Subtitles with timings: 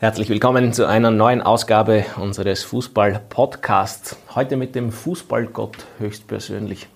[0.00, 4.16] Herzlich willkommen zu einer neuen Ausgabe unseres Fußball-Podcasts.
[4.32, 6.86] Heute mit dem Fußballgott höchstpersönlich.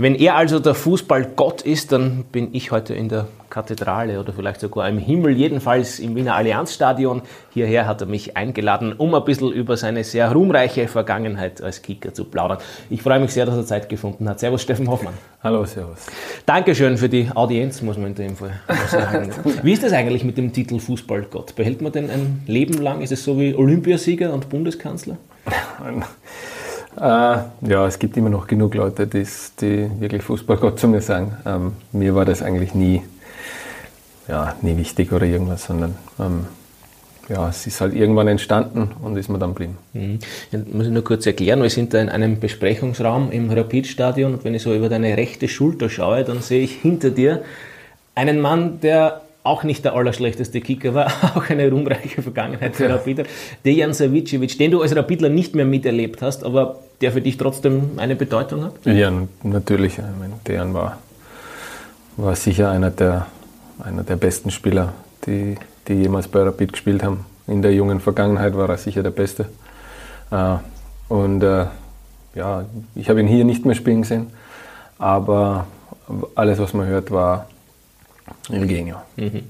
[0.00, 4.60] Wenn er also der Fußballgott ist, dann bin ich heute in der Kathedrale oder vielleicht
[4.60, 7.22] sogar im Himmel, jedenfalls im Wiener Allianzstadion.
[7.52, 12.14] Hierher hat er mich eingeladen, um ein bisschen über seine sehr ruhmreiche Vergangenheit als Kicker
[12.14, 12.58] zu plaudern.
[12.90, 14.38] Ich freue mich sehr, dass er Zeit gefunden hat.
[14.38, 15.14] Servus, Steffen Hoffmann.
[15.42, 16.06] Hallo, servus.
[16.46, 18.52] Dankeschön für die Audienz, muss man in dem Fall
[18.86, 19.32] sagen.
[19.64, 21.56] Wie ist das eigentlich mit dem Titel Fußballgott?
[21.56, 23.00] Behält man den ein Leben lang?
[23.00, 25.16] Ist es so wie Olympiasieger und Bundeskanzler?
[27.00, 27.38] Äh,
[27.68, 29.24] ja, es gibt immer noch genug Leute, die,
[30.00, 31.36] wirklich Fußballgott zu mir sagen.
[31.46, 33.02] Ähm, mir war das eigentlich nie,
[34.26, 36.46] ja, nie wichtig oder irgendwas, sondern ähm,
[37.28, 39.78] ja, es ist halt irgendwann entstanden und ist mir dann blieben.
[39.92, 40.18] Mhm.
[40.50, 44.44] Ja, muss ich nur kurz erklären, wir sind da in einem Besprechungsraum im Rapid-Stadion und
[44.44, 47.42] wenn ich so über deine rechte Schulter schaue, dann sehe ich hinter dir
[48.14, 52.96] einen Mann, der auch nicht der allerschlechteste Kicker war, auch eine ruhmreiche Vergangenheit für ja.
[52.96, 53.26] Rapid.
[53.64, 57.92] Dejan Savicevic, den du als Rapidler nicht mehr miterlebt hast, aber der für dich trotzdem
[57.96, 58.74] eine Bedeutung hat?
[58.84, 59.98] Ja, natürlich.
[60.18, 60.98] Meine, Dejan war,
[62.16, 63.26] war sicher einer der,
[63.82, 64.92] einer der besten Spieler,
[65.26, 67.24] die, die jemals bei Rapid gespielt haben.
[67.46, 69.46] In der jungen Vergangenheit war er sicher der Beste.
[70.30, 70.56] Äh,
[71.08, 71.66] und äh,
[72.34, 72.64] ja,
[72.94, 74.26] ich habe ihn hier nicht mehr spielen gesehen,
[74.98, 75.66] aber
[76.34, 77.46] alles, was man hört, war
[78.50, 78.96] Eugenio.
[79.16, 79.42] Mhm.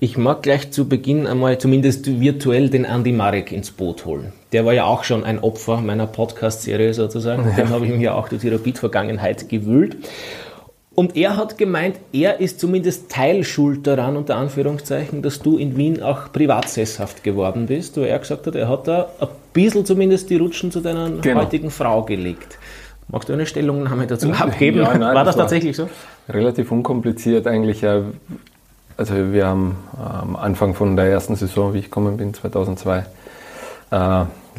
[0.00, 4.32] Ich mag gleich zu Beginn einmal zumindest virtuell den Andy Marek ins Boot holen.
[4.52, 7.44] Der war ja auch schon ein Opfer meiner Podcast-Serie sozusagen.
[7.50, 7.56] Ja.
[7.56, 9.96] Dem habe ich mich ja auch durch die Rapid-Vergangenheit gewühlt.
[10.94, 16.02] Und er hat gemeint, er ist zumindest teilschuld daran, unter Anführungszeichen, dass du in Wien
[16.02, 20.28] auch privat sesshaft geworden bist, wo er gesagt hat, er hat da ein bisschen zumindest
[20.28, 21.40] die Rutschen zu deiner genau.
[21.40, 22.58] heutigen Frau gelegt.
[23.08, 24.78] Magst du eine Stellungnahme dazu abgeben?
[24.78, 25.88] Ja, nein, war das, das tatsächlich so?
[26.28, 27.84] Relativ unkompliziert eigentlich.
[27.84, 33.04] Also wir haben am Anfang von der ersten Saison, wie ich gekommen bin, 2002, äh,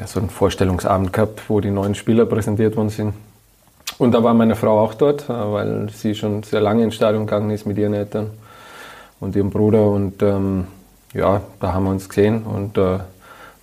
[0.05, 3.13] so einen Vorstellungsabend gehabt, wo die neuen Spieler präsentiert worden sind.
[3.97, 7.25] Und da war meine Frau auch dort, äh, weil sie schon sehr lange ins Stadion
[7.25, 8.31] gegangen ist mit ihren Eltern
[9.19, 9.87] und ihrem Bruder.
[9.87, 10.67] Und ähm,
[11.13, 12.99] ja, da haben wir uns gesehen und äh,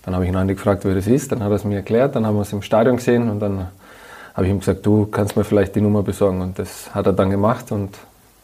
[0.03, 1.31] dann habe ich ihn Andi gefragt, wer das ist.
[1.31, 3.67] Dann hat er es mir erklärt, dann haben wir uns im Stadion gesehen und dann
[4.33, 6.41] habe ich ihm gesagt, du kannst mir vielleicht die Nummer besorgen.
[6.41, 7.97] Und das hat er dann gemacht und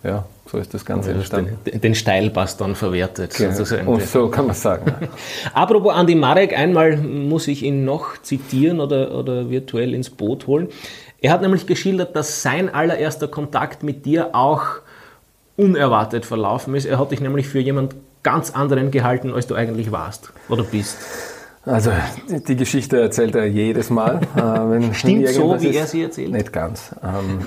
[0.03, 1.57] ja, so ist das Ganze entstanden.
[1.65, 3.33] Den, den Steilpass dann verwertet.
[3.35, 3.51] Genau.
[3.51, 3.87] Sozusagen.
[3.87, 4.93] Und so kann man sagen.
[5.53, 10.69] Apropos Andi Marek, einmal muss ich ihn noch zitieren oder, oder virtuell ins Boot holen.
[11.19, 14.63] Er hat nämlich geschildert, dass sein allererster Kontakt mit dir auch
[15.57, 16.85] unerwartet verlaufen ist.
[16.85, 20.97] Er hat dich nämlich für jemand ganz anderen gehalten, als du eigentlich warst oder bist.
[21.67, 21.91] Also
[22.47, 24.21] die Geschichte erzählt er jedes Mal.
[24.37, 26.31] Äh, wenn Stimmt so, wie er sie erzählt?
[26.31, 26.95] Nicht ganz.
[27.03, 27.39] Ähm,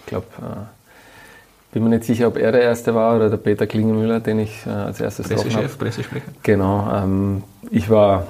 [0.00, 3.66] ich glaube, äh, bin mir nicht sicher, ob er der Erste war oder der Peter
[3.66, 5.68] Klingemüller, den ich äh, als erstes getroffen habe.
[5.68, 6.26] Pressesprecher.
[6.42, 6.90] Genau.
[6.92, 8.26] Ähm, ich war,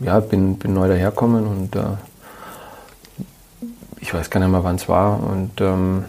[0.00, 1.80] ja, bin, bin neu daherkommen und äh,
[4.00, 6.04] ich weiß gar nicht mehr, wann es war und ähm,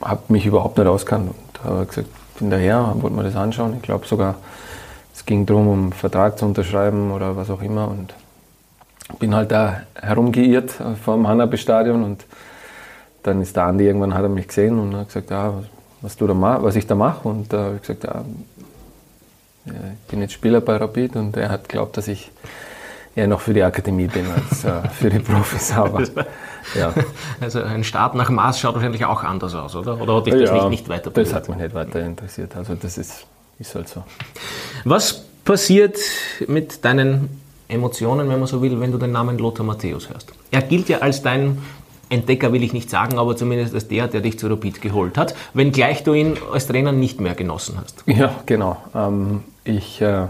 [0.00, 3.74] habe mich überhaupt nicht auskannt und habe gesagt, bin daher, wollte mir das anschauen.
[3.76, 4.36] Ich glaube sogar
[5.14, 7.88] es ging darum, um einen Vertrag zu unterschreiben oder was auch immer.
[7.88, 8.14] Und
[9.18, 10.70] bin halt da herumgeirrt
[11.04, 12.24] vor dem Hanabi-Stadion und
[13.22, 15.54] dann ist der Andi irgendwann hat er mich gesehen und hat gesagt, ja,
[16.00, 17.28] was, du da mach, was ich da mache.
[17.28, 18.24] Und da habe ich gesagt, ja,
[19.66, 22.32] ich bin jetzt Spieler bei Rapid und er hat geglaubt, dass ich
[23.14, 25.72] eher noch für die Akademie bin als äh, für die Profis.
[25.72, 26.02] Aber,
[26.74, 26.92] ja.
[27.40, 30.00] Also ein Start nach Maß schaut wahrscheinlich auch anders aus, oder?
[30.00, 31.26] Oder hat dich das ja, nicht, nicht weiter interessiert?
[31.28, 32.56] Das hat mich nicht weiter interessiert.
[32.56, 33.26] Also das ist
[33.58, 34.04] ist halt so.
[34.84, 35.98] Was passiert
[36.46, 37.28] mit deinen
[37.68, 40.32] Emotionen, wenn man so will, wenn du den Namen Lothar Matthäus hörst?
[40.50, 41.58] Er gilt ja als dein
[42.12, 45.34] Entdecker, will ich nicht sagen, aber zumindest als der, der dich zu Rapid geholt hat,
[45.54, 48.04] wenngleich du ihn als Trainer nicht mehr genossen hast.
[48.06, 48.76] Ja, genau.
[48.94, 50.26] Ähm, ich, äh,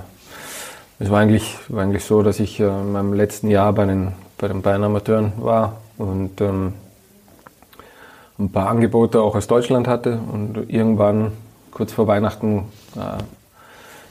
[1.00, 4.12] es war eigentlich, war eigentlich so, dass ich äh, in meinem letzten Jahr bei den,
[4.38, 6.74] bei den Bayern Amateuren war und ähm,
[8.38, 11.32] ein paar Angebote auch aus Deutschland hatte und irgendwann
[11.72, 13.22] kurz vor Weihnachten, äh,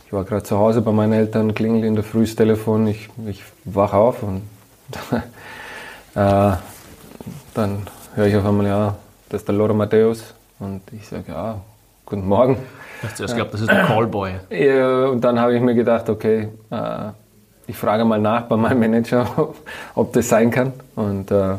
[0.05, 3.09] ich war gerade zu Hause bei meinen Eltern, klingelt in der Früh das Telefon, ich,
[3.27, 4.41] ich wach auf und
[6.15, 6.51] äh,
[7.53, 8.95] dann höre ich auf einmal, ja,
[9.29, 11.61] das ist der Loro Matthäus und ich sage, ja,
[12.05, 12.57] guten Morgen.
[13.03, 14.31] Ich glaube, das ist der Callboy.
[14.49, 17.09] Ja, und dann habe ich mir gedacht, okay, äh,
[17.67, 19.25] ich frage mal nach bei meinem Manager,
[19.95, 20.73] ob das sein kann.
[20.95, 21.55] Und äh,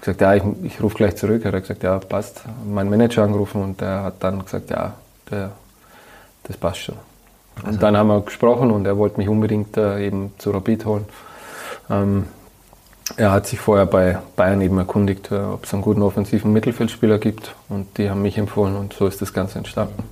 [0.00, 1.44] gesagt, ja, ich, ich rufe gleich zurück.
[1.44, 2.42] Er hat gesagt, ja, passt.
[2.66, 4.94] Mein Manager angerufen und der hat dann gesagt, ja,
[5.30, 5.52] der,
[6.44, 6.96] das passt schon.
[7.56, 7.78] Und also.
[7.78, 11.04] dann haben wir gesprochen und er wollte mich unbedingt äh, eben zu Rapid holen.
[11.88, 12.26] Ähm,
[13.16, 17.18] er hat sich vorher bei Bayern eben erkundigt, äh, ob es einen guten offensiven Mittelfeldspieler
[17.18, 20.02] gibt und die haben mich empfohlen und so ist das Ganze entstanden.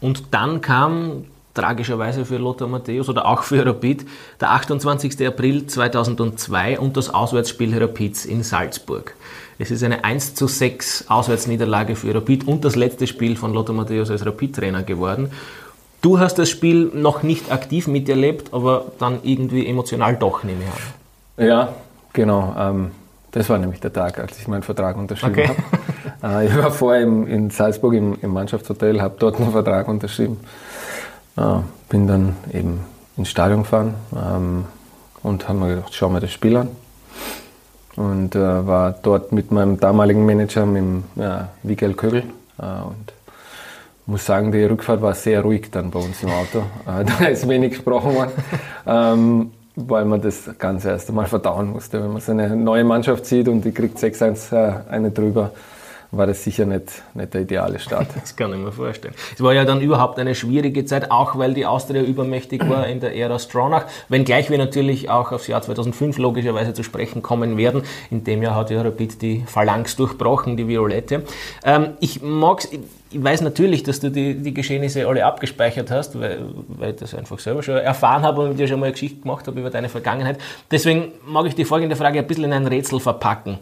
[0.00, 1.24] Und dann kam
[1.54, 4.06] tragischerweise für Lothar Matthäus oder auch für Rapid,
[4.40, 5.26] der 28.
[5.26, 9.14] April 2002 und das Auswärtsspiel Rapids in Salzburg.
[9.58, 13.74] Es ist eine 1 zu 6 Auswärtsniederlage für Rapid und das letzte Spiel von Lothar
[13.74, 15.30] Matthäus als Rapid-Trainer geworden.
[16.00, 21.42] Du hast das Spiel noch nicht aktiv miterlebt, aber dann irgendwie emotional doch, nehme ich
[21.42, 21.46] an.
[21.46, 21.68] Ja,
[22.12, 22.54] genau.
[22.58, 22.90] Ähm,
[23.30, 25.48] das war nämlich der Tag, als ich meinen Vertrag unterschrieben okay.
[25.48, 25.58] habe.
[26.22, 30.38] Äh, ich war vorher im, in Salzburg im, im Mannschaftshotel, habe dort einen Vertrag unterschrieben.
[31.36, 31.42] Äh,
[31.88, 32.84] bin dann eben
[33.16, 34.66] ins Stadion gefahren ähm,
[35.24, 36.68] und haben mir gedacht, schauen wir das Spiel an.
[37.96, 42.24] Und äh, war dort mit meinem damaligen Manager, mit dem ja, Miguel Kögel.
[42.58, 43.12] Äh, und
[44.06, 46.62] muss sagen, die Rückfahrt war sehr ruhig dann bei uns im Auto.
[46.86, 48.32] Äh, da ist wenig gesprochen worden.
[48.86, 52.02] ähm, weil man das Ganze erst einmal verdauen musste.
[52.02, 55.50] Wenn man so eine neue Mannschaft sieht und die kriegt 6-1 äh, eine drüber,
[56.12, 58.08] war das sicher nicht, nicht der ideale Start.
[58.22, 59.14] Das kann ich mir vorstellen.
[59.34, 63.00] Es war ja dann überhaupt eine schwierige Zeit, auch weil die Austria übermächtig war in
[63.00, 67.82] der Ära Stronach, wenngleich wir natürlich auch aufs Jahr 2005 logischerweise zu sprechen kommen werden.
[68.10, 71.24] In dem Jahr hat ja Rapid die Phalanx durchbrochen, die Violette.
[71.64, 76.44] Ähm, ich mag's, ich weiß natürlich, dass du die, die Geschehnisse alle abgespeichert hast, weil,
[76.68, 79.22] weil ich das einfach selber schon erfahren habe und mit dir schon mal eine Geschichte
[79.22, 80.38] gemacht habe über deine Vergangenheit.
[80.70, 83.58] Deswegen mag ich die folgende Frage ein bisschen in ein Rätsel verpacken.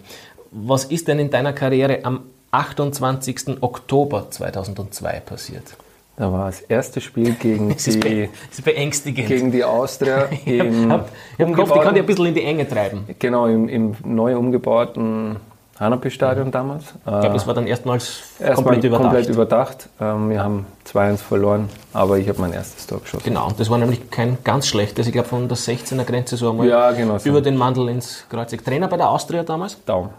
[0.51, 3.63] Was ist denn in deiner Karriere am 28.
[3.63, 5.77] Oktober 2002 passiert?
[6.17, 10.29] Da war das erste Spiel gegen, die, gegen die Austria.
[10.45, 11.05] Ich habe
[11.39, 13.07] hab gehofft, ich kann die ein bisschen in die Enge treiben.
[13.19, 15.37] Genau, im, im neu umgebauten
[15.81, 16.85] Hanapi-Stadion damals.
[16.95, 19.03] Ich glaube, das war dann erstmals Erstmal komplett überdacht.
[19.03, 19.89] Komplett überdacht.
[19.99, 23.25] Ähm, wir haben 2-1 verloren, aber ich habe mein erstes Tor geschossen.
[23.25, 25.07] Genau, und das war nämlich kein ganz schlechtes.
[25.07, 27.27] Ich glaube, von der 16er Grenze so einmal ja, genau so.
[27.31, 28.63] über den Mandel ins Kreuzeck.
[28.63, 29.79] Trainer bei der Austria damals?
[29.87, 30.11] Daum.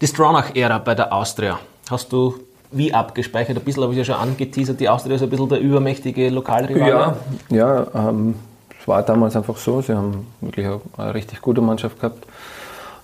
[0.00, 1.58] Die Stronach-Ära bei der Austria.
[1.90, 2.34] Hast du
[2.70, 3.56] wie abgespeichert?
[3.56, 4.80] Ein bisschen habe ich ja schon angeteasert.
[4.80, 6.88] Die Austria ist ein bisschen der übermächtige Lokalrival.
[6.88, 7.16] Ja,
[7.50, 8.34] ja ähm,
[8.80, 9.80] es war damals einfach so.
[9.80, 12.26] Sie haben wirklich eine, eine richtig gute Mannschaft gehabt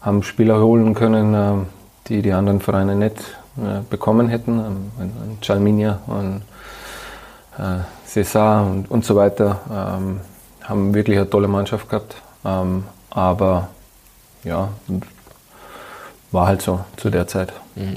[0.00, 1.66] haben Spieler holen können, äh,
[2.08, 3.16] die die anderen Vereine nicht
[3.56, 4.58] äh, bekommen hätten.
[4.58, 6.42] Ähm, ein Chalminia und
[7.58, 9.60] äh, César und, und so weiter.
[9.70, 10.20] Ähm,
[10.62, 12.16] haben wirklich eine tolle Mannschaft gehabt.
[12.44, 13.68] Ähm, aber
[14.44, 14.68] ja,
[16.32, 17.52] war halt so zu der Zeit.
[17.76, 17.96] Mhm.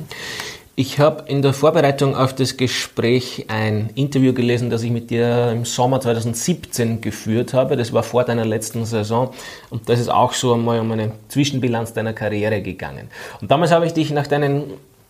[0.75, 5.51] Ich habe in der Vorbereitung auf das Gespräch ein Interview gelesen, das ich mit dir
[5.51, 7.77] im Sommer 2017 geführt habe.
[7.77, 9.31] Das war vor deiner letzten Saison
[9.69, 13.09] und das ist auch so einmal um eine Zwischenbilanz deiner Karriere gegangen.
[13.39, 14.63] Und damals habe ich dich nach deinen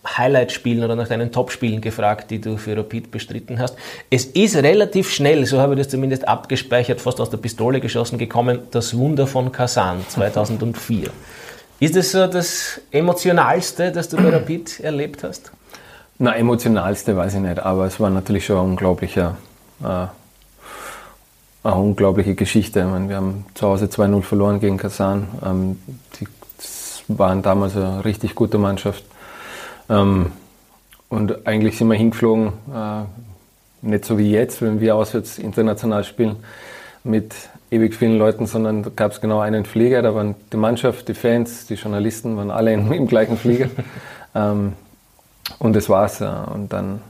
[0.06, 3.78] Highlight-Spielen oder nach deinen Top-Spielen gefragt, die du für Rapid bestritten hast.
[4.10, 8.18] Es ist relativ schnell, so habe ich das zumindest abgespeichert, fast aus der Pistole geschossen
[8.18, 11.10] gekommen, das Wunder von Kasan 2004.
[11.80, 15.52] Ist das so das Emotionalste, das du bei Rapid erlebt hast?
[16.20, 19.38] Na, emotionalste weiß ich nicht, aber es war natürlich schon ein unglaublicher,
[19.82, 19.86] äh,
[21.64, 22.82] eine unglaubliche Geschichte.
[22.82, 25.28] Ich meine, wir haben zu Hause 2-0 verloren gegen Kasan.
[25.44, 25.80] Ähm,
[26.20, 26.28] die
[27.08, 29.04] waren damals eine richtig gute Mannschaft.
[29.90, 30.32] Ähm,
[31.10, 33.04] und eigentlich sind wir hingeflogen, äh,
[33.82, 36.38] nicht so wie jetzt, wenn wir auswärts international spielen,
[37.04, 37.34] mit
[37.74, 40.02] ewig vielen Leuten, sondern da gab es genau einen Flieger.
[40.02, 43.70] Da waren die Mannschaft, die Fans, die Journalisten, waren alle im, im gleichen Flieger.
[44.36, 44.74] ähm,
[45.60, 46.22] und das war's.
[46.22, 47.02] Und dann,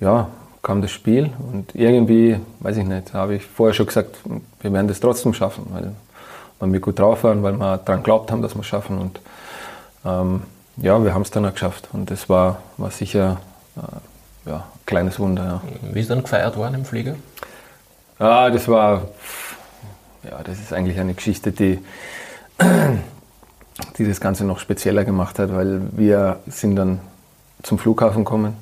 [0.00, 0.28] ja,
[0.62, 4.16] kam das Spiel und irgendwie, weiß ich nicht, habe ich vorher schon gesagt,
[4.60, 5.92] wir werden das trotzdem schaffen, weil,
[6.58, 8.98] weil wir gut drauf waren, weil wir daran glaubt haben, dass wir es schaffen.
[8.98, 9.20] Und
[10.04, 10.42] ähm,
[10.76, 11.88] ja, wir haben es dann auch geschafft.
[11.92, 13.38] Und das war, war sicher
[13.76, 15.44] äh, ja, ein kleines Wunder.
[15.44, 15.62] Ja.
[15.94, 17.16] Wie ist dann gefeiert worden im Flieger?
[18.20, 19.08] Ja, das war,
[20.22, 21.78] ja, das ist eigentlich eine Geschichte, die,
[23.96, 27.00] die das Ganze noch spezieller gemacht hat, weil wir sind dann
[27.62, 28.56] zum Flughafen gekommen.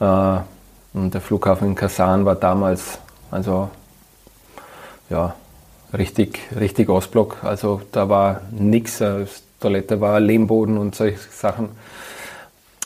[0.00, 0.38] Äh,
[0.94, 2.98] und der Flughafen in Kasan war damals,
[3.30, 3.70] also,
[5.08, 5.36] ja,
[5.96, 7.44] richtig, richtig Ostblock.
[7.44, 9.00] Also da war nichts.
[9.00, 9.26] Äh,
[9.60, 11.68] Toilette war Lehmboden und solche Sachen.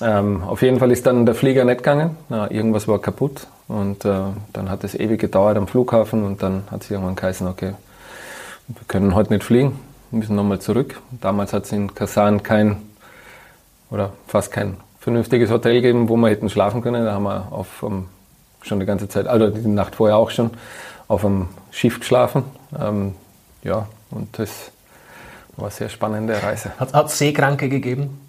[0.03, 2.19] Ähm, auf jeden Fall ist dann der Flieger nicht gegangen.
[2.29, 3.47] Na, irgendwas war kaputt.
[3.69, 4.21] Und äh,
[4.53, 7.75] dann hat es ewig gedauert am Flughafen und dann hat sich irgendwann geheißen, okay,
[8.69, 9.79] wir können heute nicht fliegen,
[10.11, 11.01] müssen nochmal zurück.
[11.21, 12.83] Damals hat es in Kasan kein
[13.91, 17.05] oder fast kein vernünftiges Hotel gegeben, wo wir hätten schlafen können.
[17.05, 18.09] Da haben wir auf, um,
[18.63, 20.51] schon die ganze Zeit, also die Nacht vorher auch schon,
[21.09, 22.45] auf einem Schiff geschlafen.
[22.79, 23.15] Ähm,
[23.63, 24.73] ja, und das
[25.57, 26.73] war eine sehr spannende Reise.
[26.79, 28.26] Hat es Seekranke gegeben?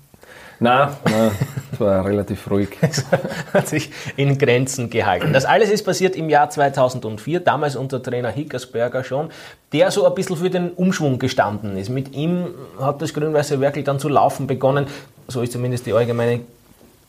[0.59, 1.31] Nein, nein,
[1.71, 2.69] es war relativ ruhig.
[2.81, 3.05] Es
[3.53, 5.33] hat sich in Grenzen gehalten.
[5.33, 9.29] Das alles ist passiert im Jahr 2004, damals unter Trainer Hickersberger schon,
[9.73, 11.89] der so ein bisschen für den Umschwung gestanden ist.
[11.89, 12.47] Mit ihm
[12.79, 14.87] hat das Grün-Weiße wirklich dann zu laufen begonnen.
[15.27, 16.41] So ist zumindest die allgemeine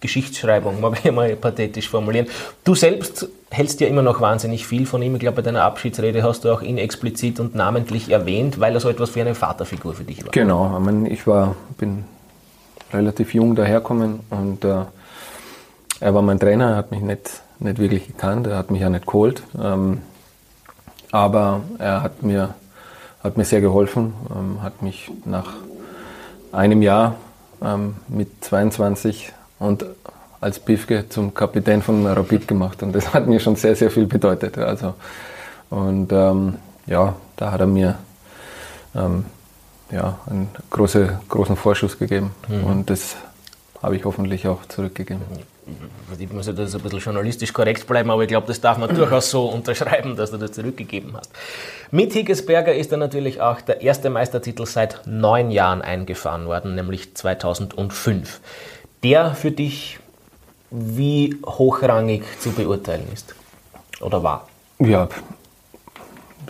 [0.00, 2.26] Geschichtsschreibung, mag ich mal pathetisch formulieren.
[2.64, 5.14] Du selbst hältst ja immer noch wahnsinnig viel von ihm.
[5.14, 8.80] Ich glaube, bei deiner Abschiedsrede hast du auch ihn explizit und namentlich erwähnt, weil er
[8.80, 10.30] so etwas wie eine Vaterfigur für dich war.
[10.30, 12.04] Genau, ich, meine, ich war, bin
[12.92, 14.84] relativ jung daherkommen und äh,
[16.00, 18.88] er war mein Trainer, er hat mich nicht, nicht wirklich gekannt, er hat mich ja
[18.88, 19.42] nicht geholt.
[19.60, 20.00] Ähm,
[21.10, 22.54] aber er hat mir,
[23.22, 25.54] hat mir sehr geholfen, ähm, hat mich nach
[26.52, 27.16] einem Jahr
[27.62, 29.84] ähm, mit 22 und
[30.40, 34.06] als Pifke zum Kapitän von Rapid gemacht und das hat mir schon sehr, sehr viel
[34.06, 34.56] bedeutet.
[34.56, 34.94] Also,
[35.70, 37.96] und ähm, ja, da hat er mir
[38.94, 39.24] ähm,
[39.90, 42.64] ja, einen große, großen Vorschuss gegeben mhm.
[42.64, 43.16] und das
[43.82, 45.22] habe ich hoffentlich auch zurückgegeben.
[46.18, 48.88] Ich muss ja das ein bisschen journalistisch korrekt bleiben, aber ich glaube, das darf man
[48.96, 51.30] durchaus so unterschreiben, dass du das zurückgegeben hast.
[51.90, 57.14] Mit Higgesberger ist dann natürlich auch der erste Meistertitel seit neun Jahren eingefahren worden, nämlich
[57.14, 58.40] 2005.
[59.02, 60.00] Der für dich
[60.70, 63.34] wie hochrangig zu beurteilen ist
[64.00, 64.48] oder war?
[64.78, 65.08] Ja,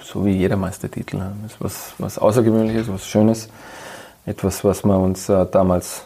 [0.02, 1.18] so wie jeder Meistertitel.
[1.42, 3.48] Das ist was, was Außergewöhnliches, was Schönes.
[4.26, 6.04] Etwas, was wir uns äh, damals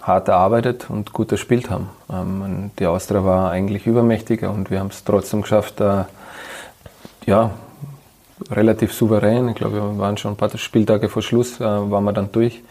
[0.00, 1.88] hart erarbeitet und gut erspielt haben.
[2.10, 6.04] Ähm, die Austria war eigentlich übermächtiger und wir haben es trotzdem geschafft, äh,
[7.26, 7.50] ja,
[8.50, 9.48] relativ souverän.
[9.48, 12.62] Ich glaube, wir waren schon ein paar Spieltage vor Schluss, äh, waren wir dann durch.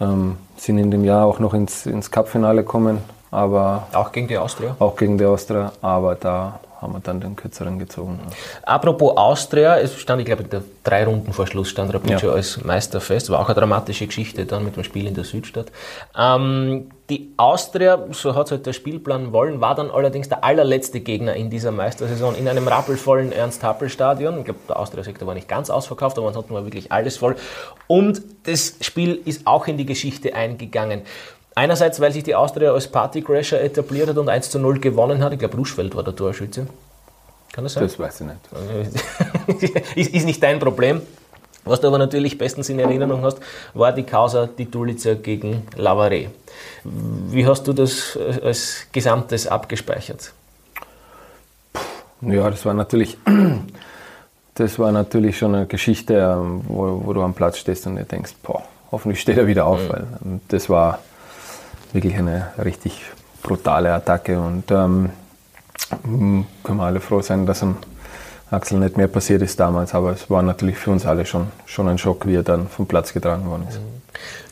[0.00, 2.98] Ähm, sind in dem Jahr auch noch ins, ins Cup-Finale gekommen,
[3.30, 3.86] aber.
[3.94, 4.76] Auch gegen die Austria?
[4.78, 8.20] Auch gegen die Austria, aber da haben wir dann den kürzeren gezogen.
[8.62, 10.44] Apropos Austria, es stand, ich glaube,
[10.84, 12.30] drei Runden vor Schluss stand Rapid ja.
[12.30, 13.30] als Meister fest.
[13.30, 15.72] War auch eine dramatische Geschichte dann mit dem Spiel in der Südstadt.
[16.16, 21.00] Ähm, die Austria, so hat es halt der Spielplan wollen, war dann allerdings der allerletzte
[21.00, 24.40] Gegner in dieser Meistersaison in einem rappelvollen Ernst-Happel-Stadion.
[24.40, 27.36] Ich glaube, der Austria-Sektor war nicht ganz ausverkauft, aber ansonsten war wirklich alles voll.
[27.86, 31.02] Und das Spiel ist auch in die Geschichte eingegangen.
[31.56, 35.32] Einerseits, weil sich die Austria als Partycrasher etabliert hat und 1 zu 0 gewonnen hat.
[35.32, 36.66] Ich glaube, Ruschfeld war der Torschütze.
[37.50, 37.84] Kann das sein?
[37.84, 39.76] Das weiß ich nicht.
[39.96, 41.00] ist, ist nicht dein Problem.
[41.64, 43.40] Was du aber natürlich bestens in Erinnerung hast,
[43.72, 46.26] war die Causa die Tulica gegen Lavare.
[46.84, 50.34] Wie hast du das als Gesamtes abgespeichert?
[52.20, 53.16] Ja, das war natürlich,
[54.54, 58.04] das war natürlich schon eine Geschichte, ähm, wo, wo du am Platz stehst und dir
[58.04, 59.88] denkst, boah, hoffentlich steht er wieder auf, mhm.
[59.88, 60.98] weil ähm, das war
[61.92, 63.02] wirklich eine richtig
[63.42, 65.10] brutale Attacke und ähm,
[66.02, 67.76] können wir alle froh sein, dass am
[68.50, 71.88] Axel nicht mehr passiert ist damals, aber es war natürlich für uns alle schon, schon
[71.88, 73.80] ein Schock, wie er dann vom Platz getragen worden ist.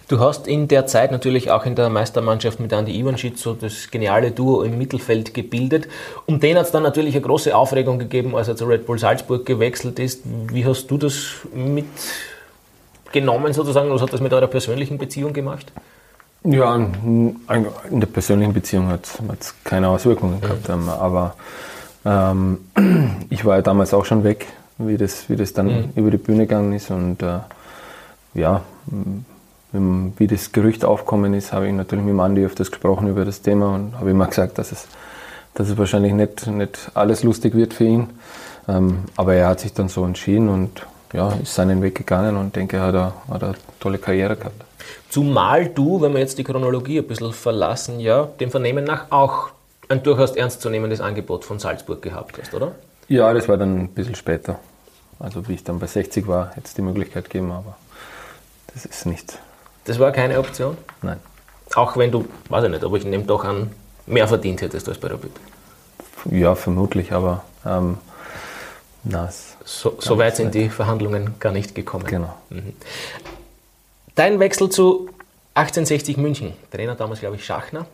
[0.09, 3.91] Du hast in der Zeit natürlich auch in der Meistermannschaft mit Andy Ivanschitz so das
[3.91, 5.89] geniale Duo im Mittelfeld gebildet.
[6.27, 8.99] Um den hat es dann natürlich eine große Aufregung gegeben, als er zu Red Bull
[8.99, 10.23] Salzburg gewechselt ist.
[10.25, 13.91] Wie hast du das mitgenommen sozusagen?
[13.91, 15.73] Was hat das mit eurer persönlichen Beziehung gemacht?
[16.47, 17.41] Ja, in
[17.91, 19.09] der persönlichen Beziehung hat
[19.41, 20.69] es keine Auswirkungen gehabt.
[20.69, 20.89] Mhm.
[20.91, 21.37] Aber
[22.05, 22.59] ähm,
[23.31, 24.47] ich war ja damals auch schon weg,
[24.77, 25.93] wie das, wie das dann mhm.
[25.97, 26.91] über die Bühne gegangen ist.
[26.91, 27.39] Und äh,
[28.35, 28.63] ja,
[29.73, 33.43] wie das Gerücht aufkommen ist, habe ich natürlich mit dem Andi öfters gesprochen über das
[33.43, 34.87] Thema und habe immer gesagt, dass es,
[35.55, 38.11] dass es wahrscheinlich nicht, nicht alles lustig wird für ihn.
[38.69, 42.55] Ähm, aber er hat sich dann so entschieden und ja, ist seinen Weg gegangen und
[42.55, 44.64] denke, er hat eine, hat eine tolle Karriere gehabt.
[45.09, 49.51] Zumal du, wenn wir jetzt die Chronologie ein bisschen verlassen, ja, dem Vernehmen nach auch
[49.89, 52.73] ein durchaus ernstzunehmendes Angebot von Salzburg gehabt hast, oder?
[53.09, 54.59] Ja, das war dann ein bisschen später.
[55.19, 57.77] Also wie ich dann bei 60 war, hätte es die Möglichkeit gegeben, aber
[58.73, 59.39] das ist nicht.
[59.85, 60.77] Das war keine Option?
[61.03, 61.21] Nein.
[61.75, 63.71] Auch wenn du, weiß ich nicht, aber ich nehme doch an,
[64.07, 65.31] mehr verdient hättest als bei Rapid.
[66.31, 67.99] Ja, vermutlich, aber ähm,
[69.05, 69.29] na,
[69.65, 72.07] so, so weit sind die Verhandlungen gar nicht gekommen.
[72.07, 72.35] Genau.
[72.49, 72.73] Mhm.
[74.15, 75.09] Dein Wechsel zu
[75.55, 76.53] 1860 München.
[76.71, 77.87] Trainer damals, glaube ich, Schachner.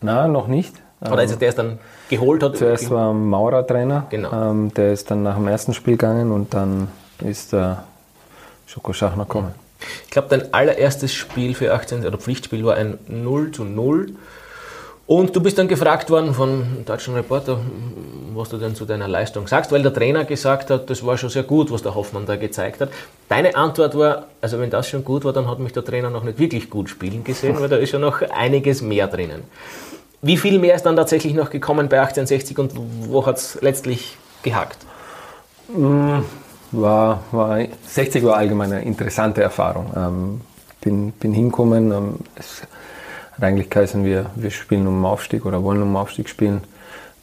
[0.00, 0.74] Nein, noch nicht.
[1.00, 2.56] Oder also der es dann geholt hat?
[2.56, 4.06] Zuerst war Maurer Trainer.
[4.10, 4.32] Genau.
[4.32, 6.88] Ähm, der ist dann nach dem ersten Spiel gegangen und dann
[7.24, 7.84] ist der
[8.66, 9.54] Schoko Schachner gekommen.
[10.04, 14.12] Ich glaube, dein allererstes Spiel für 18 oder Pflichtspiel war ein 0 zu 0
[15.10, 17.58] und du bist dann gefragt worden von deutschen Reporter,
[18.32, 21.30] was du denn zu deiner Leistung sagst, weil der Trainer gesagt hat, das war schon
[21.30, 22.90] sehr gut, was der Hoffmann da gezeigt hat.
[23.28, 26.22] Deine Antwort war, also wenn das schon gut war, dann hat mich der Trainer noch
[26.22, 29.42] nicht wirklich gut spielen gesehen, weil da ist ja noch einiges mehr drinnen.
[30.22, 34.16] Wie viel mehr ist dann tatsächlich noch gekommen bei 1860 und wo hat es letztlich
[34.44, 34.78] gehakt?
[35.76, 36.20] Mm,
[36.70, 39.90] war, war, 60 war allgemein eine interessante Erfahrung.
[39.96, 40.40] Ähm,
[40.80, 42.62] bin, bin hingekommen, ähm, es,
[43.40, 46.62] hat eigentlich geheißen, wir, wir spielen um Aufstieg oder wollen um Aufstieg spielen.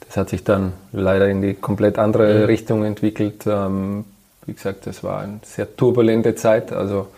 [0.06, 2.44] Das hat sich dann leider in die komplett andere mhm.
[2.44, 3.46] Richtung entwickelt.
[3.46, 4.04] Ähm,
[4.46, 6.72] wie gesagt, das war eine sehr turbulente Zeit.
[6.72, 7.08] Also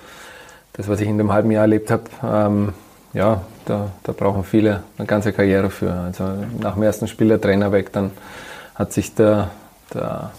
[0.74, 2.72] das, was ich in dem halben Jahr erlebt habe, ähm,
[3.12, 5.92] ja, da, da brauchen viele eine ganze Karriere für.
[5.92, 6.24] Also
[6.60, 8.10] nach dem ersten Spiel der Trainer weg, dann
[8.74, 9.50] hat sich der,
[9.94, 10.30] der,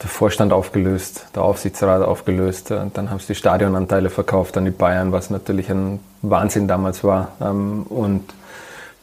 [0.00, 2.70] der Vorstand aufgelöst, der Aufsichtsrat aufgelöst.
[2.70, 7.04] Und dann haben sie die Stadionanteile verkauft an die Bayern, was natürlich ein Wahnsinn damals
[7.04, 7.32] war.
[7.40, 8.24] Ähm, und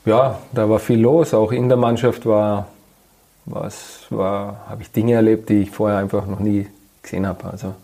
[0.05, 1.33] ja, da war viel los.
[1.33, 2.67] Auch in der Mannschaft war,
[3.45, 6.67] was war, habe ich Dinge erlebt, die ich vorher einfach noch nie
[7.01, 7.45] gesehen habe.
[7.45, 7.75] Also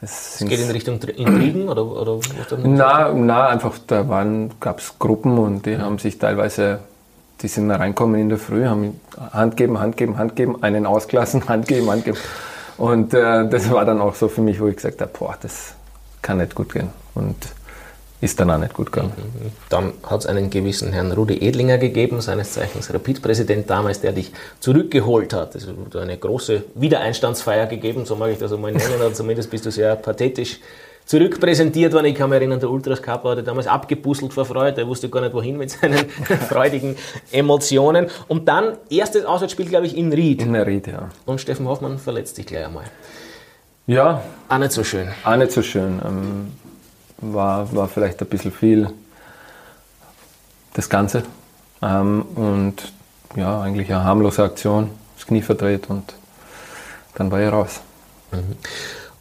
[0.00, 2.20] das geht in Richtung Intrigen oder, oder
[2.62, 4.04] na, na, einfach da
[4.60, 5.80] gab es Gruppen und die ja.
[5.80, 6.78] haben sich teilweise,
[7.42, 9.00] die sind da reinkommen in der Früh, haben
[9.32, 12.18] Hand geben, Hand geben, Hand geben, einen ausgelassen, Hand geben, Hand geben.
[12.76, 15.74] Und äh, das war dann auch so für mich, wo ich gesagt habe, boah, das
[16.22, 16.90] kann nicht gut gehen.
[17.16, 17.36] Und
[18.20, 19.12] ist dann auch nicht gut gegangen.
[19.68, 24.32] Dann hat es einen gewissen Herrn Rudi Edlinger gegeben, seines Zeichens Rapid-Präsident damals, der dich
[24.58, 25.54] zurückgeholt hat.
[25.54, 29.66] Es hat eine große Wiedereinstandsfeier gegeben, so mag ich das einmal nennen, oder zumindest bist
[29.66, 30.58] du sehr pathetisch
[31.06, 32.06] zurückpräsentiert worden.
[32.06, 35.22] Ich kann mich erinnern, der Ultras Cup hatte damals abgepuzzelt vor Freude, er wusste gar
[35.22, 36.08] nicht wohin mit seinen
[36.48, 36.96] freudigen
[37.30, 38.08] Emotionen.
[38.26, 40.42] Und dann erstes Auswärtsspiel, glaube ich, in Ried.
[40.42, 41.08] In Ried, ja.
[41.24, 42.84] Und Steffen Hoffmann verletzt sich gleich einmal.
[43.86, 44.22] Ja.
[44.48, 45.08] Auch nicht so schön.
[45.24, 46.00] Auch nicht so schön.
[46.04, 46.52] Ähm
[47.18, 48.90] war, war vielleicht ein bisschen viel
[50.74, 51.22] das Ganze.
[51.82, 52.92] Ähm, und
[53.36, 56.14] ja, eigentlich eine harmlose Aktion, das Knie verdreht und
[57.14, 57.80] dann war er raus.
[58.32, 58.56] Mhm.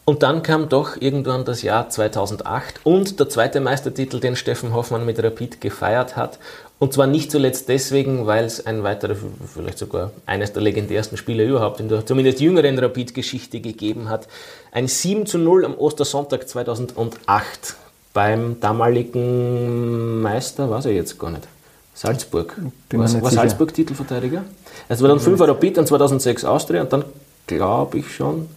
[0.05, 5.05] Und dann kam doch irgendwann das Jahr 2008 und der zweite Meistertitel, den Steffen Hoffmann
[5.05, 6.39] mit Rapid gefeiert hat.
[6.79, 9.17] Und zwar nicht zuletzt deswegen, weil es ein weiterer,
[9.53, 14.29] vielleicht sogar eines der legendärsten Spiele überhaupt in der zumindest jüngeren Rapid-Geschichte gegeben hat.
[14.71, 17.75] Ein 7 zu 0 am Ostersonntag 2008
[18.17, 21.47] beim damaligen Meister, weiß ich jetzt gar nicht.
[21.93, 22.55] Salzburg.
[22.89, 24.43] Bin war, war Salzburg Titelverteidiger?
[24.89, 27.05] Es war dann 5 Rapid, dann 2006 Austria und dann
[27.45, 28.49] glaube ich schon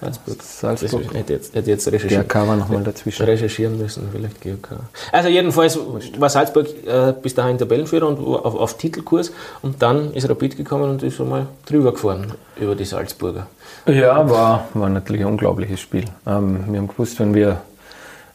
[0.00, 0.40] Salzburg.
[0.40, 1.02] Salzburg.
[1.02, 3.26] Das hätte jetzt, hätte jetzt recherchieren, GRK war nochmal dazwischen.
[3.26, 4.78] Recherchieren müssen, vielleicht GRK.
[5.10, 5.76] Also jedenfalls
[6.16, 9.32] war Salzburg äh, bis dahin Tabellenführer und auf, auf, Titelkurs
[9.62, 13.48] und dann ist Rapid gekommen und ist einmal drüber gefahren über die Salzburger.
[13.86, 16.04] Ja, war, war natürlich ein unglaubliches Spiel.
[16.24, 17.62] Ähm, wir haben gewusst, wenn wir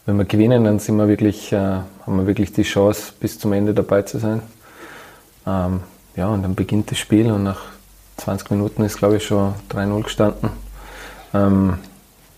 [0.06, 3.54] wenn wir gewinnen, dann sind wir wirklich, äh, haben wir wirklich die Chance, bis zum
[3.54, 4.42] Ende dabei zu sein.
[5.48, 5.82] Ähm,
[6.16, 7.62] ja, und dann beginnt das Spiel und nach
[8.18, 10.50] 20 Minuten ist, glaube ich, schon 3-0 gestanden.
[11.34, 11.78] Ähm,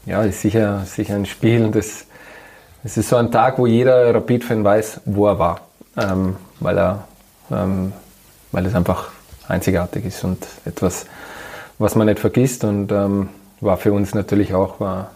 [0.05, 1.71] ja, ist sicher, sicher ein Spiel.
[1.71, 2.05] Das,
[2.83, 5.61] das ist so ein Tag, wo jeder Rapid-Fan weiß, wo er war.
[5.97, 7.07] Ähm, weil, er,
[7.51, 7.93] ähm,
[8.51, 9.09] weil es einfach
[9.47, 11.05] einzigartig ist und etwas,
[11.79, 12.63] was man nicht vergisst.
[12.63, 15.11] Und ähm, war für uns natürlich auch war,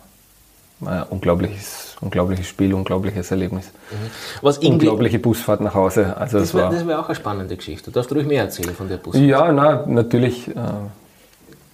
[0.86, 3.66] ein unglaubliches unglaubliches Spiel, unglaubliches Erlebnis.
[3.92, 3.96] Mhm.
[4.42, 6.16] Was Unglaubliche Busfahrt nach Hause.
[6.18, 7.92] Also das wäre wär auch eine spannende Geschichte.
[7.92, 9.26] Du darfst ruhig mehr erzählen von der Busfahrt.
[9.26, 10.48] Ja, na, natürlich.
[10.48, 10.54] Äh,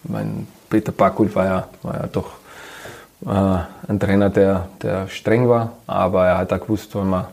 [0.03, 2.31] mein Peter Backul war ja, war ja doch
[3.25, 7.25] äh, ein Trainer, der, der streng war, aber er hat auch gewusst, wenn man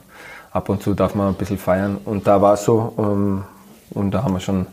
[0.50, 1.98] ab und zu darf man ein bisschen feiern.
[2.04, 2.94] Und da war es so.
[2.98, 3.44] Ähm,
[3.90, 4.66] und da haben wir schon,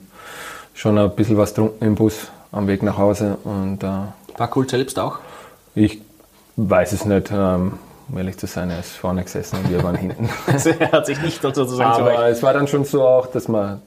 [0.74, 3.38] schon ein bisschen was getrunken im Bus am Weg nach Hause.
[3.44, 3.88] Und, äh,
[4.38, 5.20] Backul selbst auch?
[5.76, 6.02] Ich
[6.68, 7.32] weiß es nicht.
[7.32, 7.74] Ähm,
[8.10, 10.30] um ehrlich zu sein, er ist vorne gesessen und wir waren hinten.
[10.48, 12.32] also er hat sich nicht sozusagen Aber zurecht.
[12.32, 13.82] es war dann schon so auch, dass man,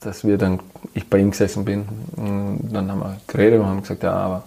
[0.00, 0.60] dass wir dann,
[0.94, 1.86] ich bei ihm gesessen bin.
[2.16, 4.42] Und dann haben wir geredet und haben gesagt, ja, aber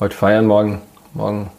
[0.00, 0.80] heute feiern, morgen,
[1.12, 1.50] morgen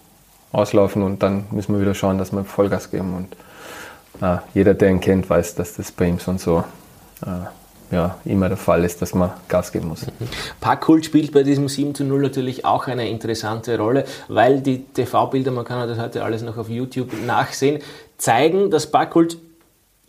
[0.51, 3.13] auslaufen und dann müssen wir wieder schauen, dass wir Vollgas geben.
[3.15, 6.63] Und äh, jeder, der ihn kennt, weiß, dass das bei ihm schon so
[7.23, 7.27] äh,
[7.91, 10.05] ja, immer der Fall ist, dass man Gas geben muss.
[10.61, 15.51] Parkkult spielt bei diesem 7 zu 0 natürlich auch eine interessante Rolle, weil die TV-Bilder,
[15.51, 17.81] man kann das heute alles noch auf YouTube nachsehen,
[18.17, 19.37] zeigen, dass Parkkult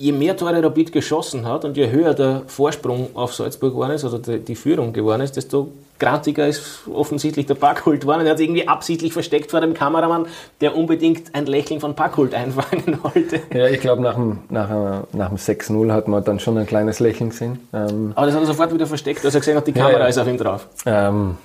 [0.03, 4.05] je mehr Tore Rapid geschossen hat und je höher der Vorsprung auf Salzburg geworden ist,
[4.05, 8.27] oder die Führung geworden ist, desto grantiger ist offensichtlich der Parkhold geworden.
[8.27, 10.27] Er hat irgendwie absichtlich versteckt vor dem Kameramann,
[10.61, 13.43] der unbedingt ein Lächeln von Parkhold einfangen wollte.
[13.55, 16.99] Ja, ich glaube, nach dem, nach, nach dem 6-0 hat man dann schon ein kleines
[16.99, 17.61] Lächeln gesehen.
[17.73, 19.99] Ähm, Aber das hat er sofort wieder versteckt, als er gesehen hat, die Kamera ja,
[20.01, 20.07] ja.
[20.07, 20.67] ist auf ihm drauf.
[20.85, 21.37] Ähm,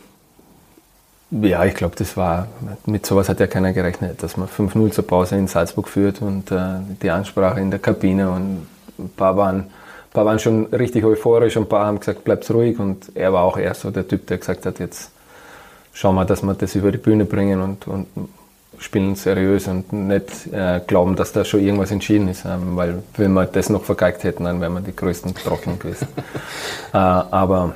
[1.32, 2.48] ja, ich glaube, das war,
[2.86, 6.52] mit sowas hat ja keiner gerechnet, dass man 5-0 zur Pause in Salzburg führt und
[6.52, 11.04] äh, die Ansprache in der Kabine und ein paar waren, ein paar waren schon richtig
[11.04, 14.08] euphorisch und ein paar haben gesagt, bleibt ruhig und er war auch eher so der
[14.08, 15.12] Typ, der gesagt hat, jetzt
[15.92, 18.08] schauen wir, dass wir das über die Bühne bringen und, und
[18.80, 23.34] spielen seriös und nicht äh, glauben, dass da schon irgendwas entschieden ist, ähm, weil wenn
[23.34, 26.08] wir das noch vergeigt hätten, dann wären wir die größten Trotteln gewesen.
[26.94, 27.76] äh, aber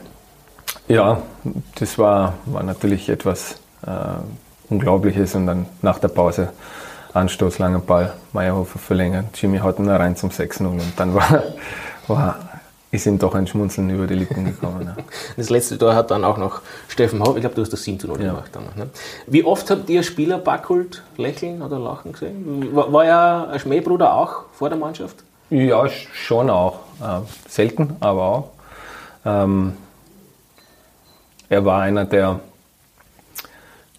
[0.87, 1.21] ja,
[1.75, 3.89] das war, war natürlich etwas äh,
[4.69, 6.49] Unglaubliches und dann nach der Pause
[7.13, 11.43] Anstoß, langer Ball, Meyerhofer verlängert, Jimmy ihn rein zum 6-0 und dann war,
[12.07, 12.39] war,
[12.91, 14.93] ist ihm doch ein Schmunzeln über die Lippen gekommen.
[14.97, 15.03] Ja.
[15.37, 18.07] Das letzte Tor hat dann auch noch Steffen Hoff, ich glaube, du hast das 7
[18.07, 18.31] 0 ja.
[18.31, 18.51] gemacht.
[18.53, 18.89] Dann ne?
[19.27, 22.73] Wie oft habt ihr Spieler Backholt lächeln oder lachen gesehen?
[22.73, 25.17] War, war ja ein Schmähbruder auch vor der Mannschaft?
[25.49, 26.79] Ja, schon auch.
[27.01, 28.49] Äh, selten, aber auch.
[29.25, 29.73] Ähm,
[31.51, 32.39] er war einer, der,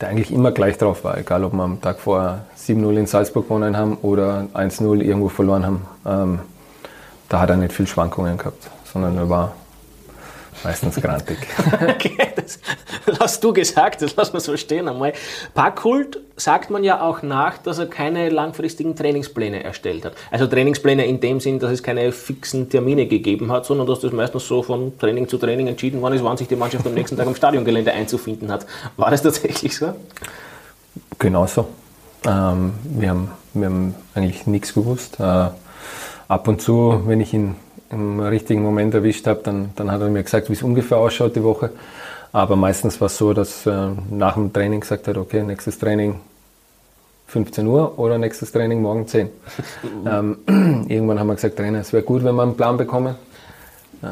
[0.00, 3.46] der eigentlich immer gleich drauf war, egal ob wir am Tag vorher 7-0 in Salzburg
[3.46, 5.86] gewonnen haben oder 1-0 irgendwo verloren haben.
[6.06, 6.38] Ähm,
[7.28, 9.52] da hat er nicht viel Schwankungen gehabt, sondern er war
[10.64, 11.38] Meistens grantig.
[11.88, 12.58] okay, das
[13.18, 15.12] hast du gesagt, das lassen wir so stehen einmal.
[15.54, 20.14] Parkkult sagt man ja auch nach, dass er keine langfristigen Trainingspläne erstellt hat.
[20.30, 24.12] Also Trainingspläne in dem Sinn, dass es keine fixen Termine gegeben hat, sondern dass das
[24.12, 27.16] meistens so von Training zu Training entschieden worden ist, wann sich die Mannschaft am nächsten
[27.16, 28.66] Tag am Stadiongelände einzufinden hat.
[28.96, 29.94] War das tatsächlich so?
[31.18, 31.68] Genau so.
[32.26, 35.18] Ähm, wir, haben, wir haben eigentlich nichts gewusst.
[35.18, 35.48] Äh,
[36.28, 37.56] ab und zu, wenn ich ihn
[37.92, 41.36] im richtigen Moment erwischt habe, dann, dann hat er mir gesagt, wie es ungefähr ausschaut
[41.36, 41.70] die Woche.
[42.32, 46.18] Aber meistens war es so, dass äh, nach dem Training gesagt hat, okay, nächstes Training
[47.26, 49.28] 15 Uhr oder nächstes Training morgen 10.
[50.06, 50.38] ähm,
[50.88, 53.14] irgendwann haben wir gesagt, Trainer, es wäre gut, wenn wir einen Plan bekommen.
[54.02, 54.06] Äh,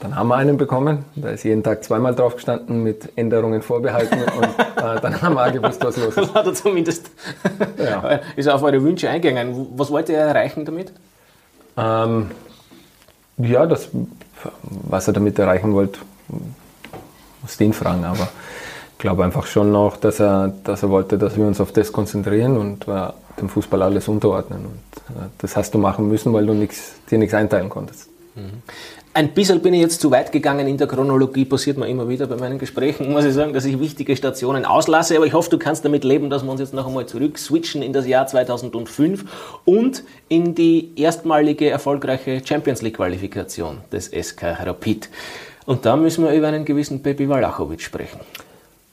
[0.00, 1.04] dann haben wir einen bekommen.
[1.14, 5.46] Da ist jeden Tag zweimal drauf gestanden mit Änderungen vorbehalten und äh, dann haben wir
[5.46, 6.34] auch gewusst, was los ist.
[6.34, 7.10] Hat er zumindest
[7.78, 8.20] ja.
[8.36, 9.68] ist auf eure Wünsche eingegangen.
[9.76, 10.92] Was wollt ihr erreichen damit?
[11.76, 12.30] Ähm,
[13.42, 13.88] ja, das,
[14.60, 16.00] was er damit erreichen wollte,
[17.42, 18.28] muss den fragen, aber
[18.92, 21.90] ich glaube einfach schon noch, dass er, dass er wollte, dass wir uns auf das
[21.90, 23.08] konzentrieren und äh,
[23.40, 24.66] dem Fußball alles unterordnen.
[24.66, 28.08] Und äh, das hast du machen müssen, weil du nix, dir nichts einteilen konntest.
[28.34, 28.62] Mhm.
[29.12, 32.28] Ein bisschen bin ich jetzt zu weit gegangen in der Chronologie, passiert mir immer wieder
[32.28, 35.58] bei meinen Gesprächen, muss ich sagen, dass ich wichtige Stationen auslasse, aber ich hoffe, du
[35.58, 39.24] kannst damit leben, dass wir uns jetzt noch einmal zurück switchen in das Jahr 2005
[39.64, 45.08] und in die erstmalige erfolgreiche Champions League Qualifikation des SK Rapid.
[45.66, 48.20] Und da müssen wir über einen gewissen Pepi Walachowitsch sprechen.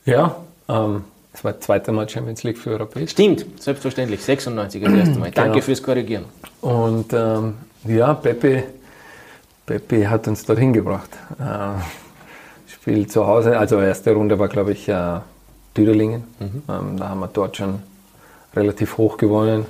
[0.05, 0.35] Ja,
[0.67, 3.11] ähm, es war das zweite Mal Champions League für Rapid.
[3.11, 5.29] Stimmt, selbstverständlich, 96 das erste Mal.
[5.29, 5.63] Danke genau.
[5.63, 6.25] fürs Korrigieren.
[6.61, 7.53] Und ähm,
[7.85, 8.63] ja, Pepe
[9.67, 11.09] Peppi hat uns dorthin gebracht.
[11.39, 15.19] Äh, Spiel zu Hause, also erste Runde war, glaube ich, äh,
[15.75, 16.23] Düdelingen.
[16.39, 16.63] Mhm.
[16.69, 17.83] Ähm, da haben wir dort schon
[18.55, 19.65] relativ hoch gewonnen.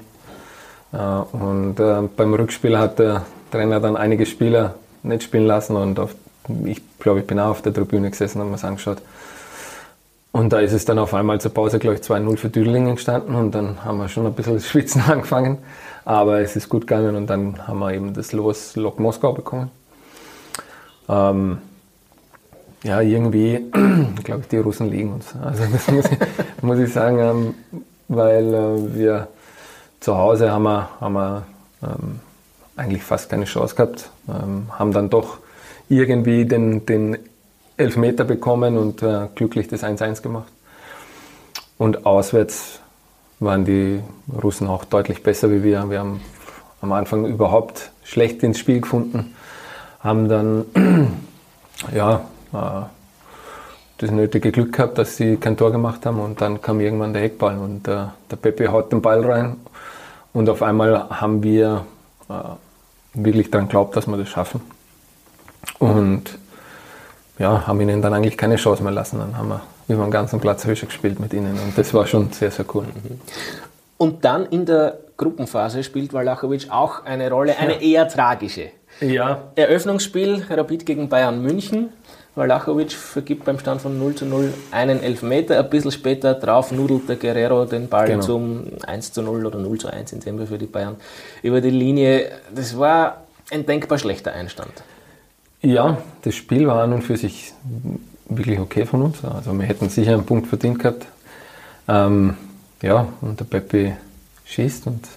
[0.94, 6.00] Äh, und äh, beim Rückspiel hat der Trainer dann einige Spieler nicht spielen lassen und
[6.00, 6.14] auf,
[6.66, 9.02] ich glaube, ich bin auch auf der Tribüne gesessen und mir es angeschaut.
[10.32, 13.34] Und da ist es dann auf einmal zur Pause, glaube ich, 2-0 für Düdelingen gestanden
[13.34, 15.58] und dann haben wir schon ein bisschen das Schwitzen angefangen.
[16.06, 19.72] Aber es ist gut gegangen und dann haben wir eben das Los Lok Moskau bekommen.
[21.10, 21.60] Ähm,
[22.84, 23.65] ja, irgendwie,
[24.24, 25.34] glaube ich, die Russen liegen uns.
[25.41, 26.17] Also das muss ich,
[26.62, 27.54] muss ich sagen, ähm,
[28.08, 29.28] weil äh, wir
[30.00, 31.43] zu Hause haben wir, haben wir
[31.84, 32.20] ähm,
[32.76, 35.39] eigentlich fast keine Chance gehabt, ähm, haben dann doch
[35.89, 37.17] irgendwie den, den
[37.78, 40.52] Elfmeter bekommen und äh, glücklich das 1-1 gemacht.
[41.78, 42.80] Und auswärts
[43.39, 44.02] waren die
[44.41, 45.89] Russen auch deutlich besser wie wir.
[45.89, 46.22] Wir haben
[46.82, 49.36] am Anfang überhaupt schlecht ins Spiel gefunden
[50.00, 50.66] haben dann
[51.96, 52.22] ja,
[52.54, 52.86] äh,
[53.98, 57.24] das nötige Glück gehabt, dass sie kein Tor gemacht haben und dann kam irgendwann der
[57.24, 59.58] Eckball und äh, der Pepe haut den Ball rein
[60.34, 61.86] und auf einmal haben wir
[62.30, 62.34] äh,
[63.14, 64.62] wirklich daran geglaubt, dass wir das schaffen
[65.80, 66.38] und
[67.40, 69.20] ja, haben ihnen dann eigentlich keine Chance mehr lassen.
[69.20, 72.32] Dann haben wir über den ganzen Platz höher gespielt mit ihnen und das war schon
[72.32, 72.86] sehr, sehr cool.
[73.98, 78.01] Und dann in der Gruppenphase spielt Walachowitsch auch eine Rolle, eine ja.
[78.01, 78.69] eher tragische.
[79.01, 79.51] Ja.
[79.56, 81.89] Eröffnungsspiel Rapid gegen Bayern München.
[82.36, 85.58] Walachowitsch vergibt beim Stand von 0 zu 0 einen Elfmeter.
[85.58, 88.21] Ein bisschen später drauf nudelt der Guerrero den Ball genau.
[88.21, 90.97] zum 1 zu 0 oder 0 zu 1 in dem Fall für die Bayern
[91.41, 92.32] über die Linie.
[92.53, 94.71] Das war ein denkbar schlechter Einstand.
[95.62, 97.53] Ja, das Spiel war an und für sich
[98.30, 99.23] wirklich okay von uns.
[99.23, 101.08] Also wir hätten sicher einen Punkt verdient gehabt.
[101.88, 102.38] Ähm,
[102.84, 103.93] ja, und der Peppi
[104.48, 105.08] schießt und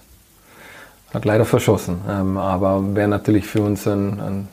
[1.13, 2.01] hat leider verschossen.
[2.09, 4.47] Ähm, aber wäre natürlich für uns ein, ein,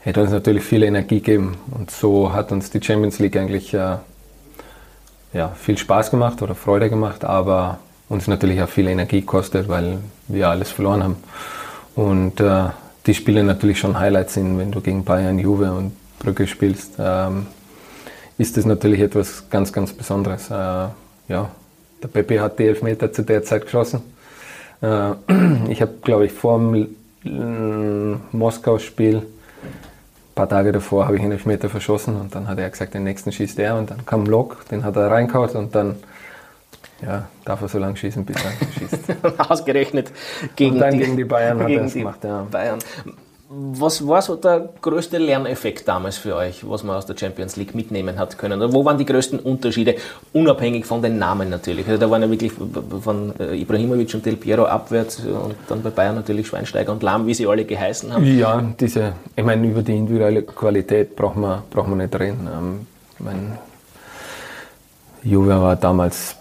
[0.00, 1.56] hätte uns natürlich viel Energie gegeben.
[1.70, 3.96] Und so hat uns die Champions League eigentlich äh,
[5.32, 7.78] ja, viel Spaß gemacht oder Freude gemacht, aber
[8.08, 11.16] uns natürlich auch viel Energie gekostet, weil wir alles verloren haben.
[11.94, 12.64] Und äh,
[13.06, 17.46] die Spiele natürlich schon Highlights sind, wenn du gegen Bayern, Juve und Brücke spielst, ähm,
[18.38, 20.50] ist das natürlich etwas ganz, ganz Besonderes.
[20.50, 20.88] Äh,
[21.28, 21.50] ja,
[22.02, 24.02] der Pepe hat die Elfmeter zu der Zeit geschossen.
[24.80, 25.12] Äh,
[25.68, 31.32] ich habe, glaube ich, vor dem äh, Moskau-Spiel, ein paar Tage davor, habe ich einen
[31.32, 34.68] Elfmeter verschossen und dann hat er gesagt, den nächsten schießt er und dann kam Lok,
[34.70, 35.96] den hat er reingehauen und dann
[37.02, 39.50] ja, darf er so lange schießen, bis er schießt.
[39.50, 40.12] Ausgerechnet
[40.56, 42.24] gegen, und dann die, gegen die Bayern hat er es gemacht.
[42.24, 42.46] Ja.
[42.50, 42.78] Bayern.
[43.54, 47.74] Was war so der größte Lerneffekt damals für euch, was man aus der Champions League
[47.74, 48.62] mitnehmen hat können?
[48.62, 49.96] Oder wo waren die größten Unterschiede,
[50.32, 51.86] unabhängig von den Namen natürlich?
[51.86, 55.90] Also da waren ja wirklich von äh, Ibrahimovic und Del Piero abwärts und dann bei
[55.90, 58.24] Bayern natürlich Schweinsteiger und Lahm, wie sie alle geheißen haben.
[58.24, 62.48] Ja, diese, ich meine, über die individuelle Qualität braucht man, braucht man nicht reden.
[62.50, 62.86] Ähm,
[63.18, 63.58] mein
[65.22, 66.36] Juve war damals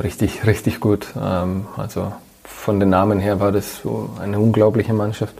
[0.00, 1.08] richtig, richtig gut.
[1.20, 2.12] Ähm, also
[2.44, 5.34] von den Namen her war das so eine unglaubliche Mannschaft.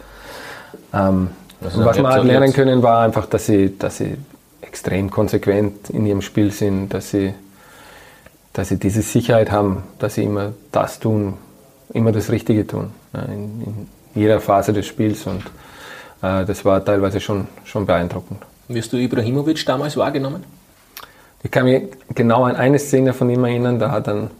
[0.97, 1.31] Ähm,
[1.61, 4.17] was wir halt lernen können, war einfach, dass sie, dass sie
[4.61, 7.35] extrem konsequent in ihrem Spiel sind, dass sie,
[8.53, 11.35] dass sie diese Sicherheit haben, dass sie immer das tun,
[11.93, 15.43] immer das Richtige tun, in, in jeder Phase des Spiels und
[16.23, 18.41] äh, das war teilweise schon, schon beeindruckend.
[18.69, 20.45] Wie hast du Ibrahimovic damals wahrgenommen?
[21.43, 24.31] Ich kann mich genau an eine Szene von ihm erinnern, da hat dann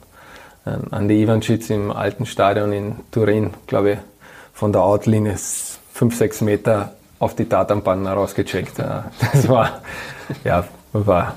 [0.67, 3.99] ähm, Andi Ivancic im alten Stadion in Turin, glaube ich,
[4.53, 5.37] von der Outlinie
[5.97, 8.79] fünf, sechs Meter auf die Tatanbahn rausgecheckt.
[8.79, 9.81] Das war,
[10.45, 11.35] ja, war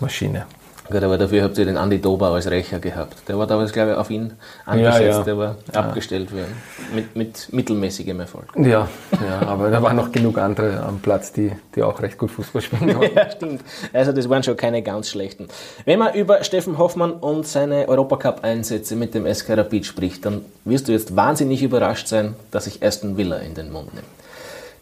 [0.00, 0.46] Maschine.
[0.92, 3.16] Gut, aber dafür habt ihr den Andi Dober als Rächer gehabt.
[3.26, 4.34] Der war damals, glaube ich, auf ihn
[4.66, 5.22] angesetzt, ja, ja.
[5.22, 5.80] der war ja.
[5.80, 6.54] abgestellt worden.
[6.94, 8.44] Mit, mit mittelmäßigem Erfolg.
[8.56, 8.88] Ja,
[9.26, 12.60] ja, aber da waren noch genug andere am Platz, die, die auch recht gut Fußball
[12.60, 13.62] spielen ja, stimmt.
[13.94, 15.48] Also das waren schon keine ganz schlechten.
[15.86, 20.88] Wenn man über Steffen Hoffmann und seine Europacup-Einsätze mit dem SK Rapid spricht, dann wirst
[20.88, 24.06] du jetzt wahnsinnig überrascht sein, dass ich Aston Villa in den Mund nehme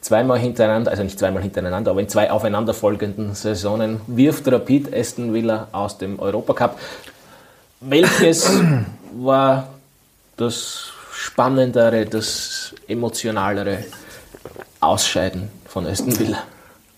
[0.01, 5.69] zweimal hintereinander, also nicht zweimal hintereinander, aber in zwei aufeinanderfolgenden Saisonen wirft Rapid Aston Villa
[5.73, 6.79] aus dem Europacup.
[7.81, 8.51] Welches
[9.15, 9.69] war
[10.37, 13.85] das spannendere, das emotionalere
[14.81, 16.43] Ausscheiden von Aston Villa?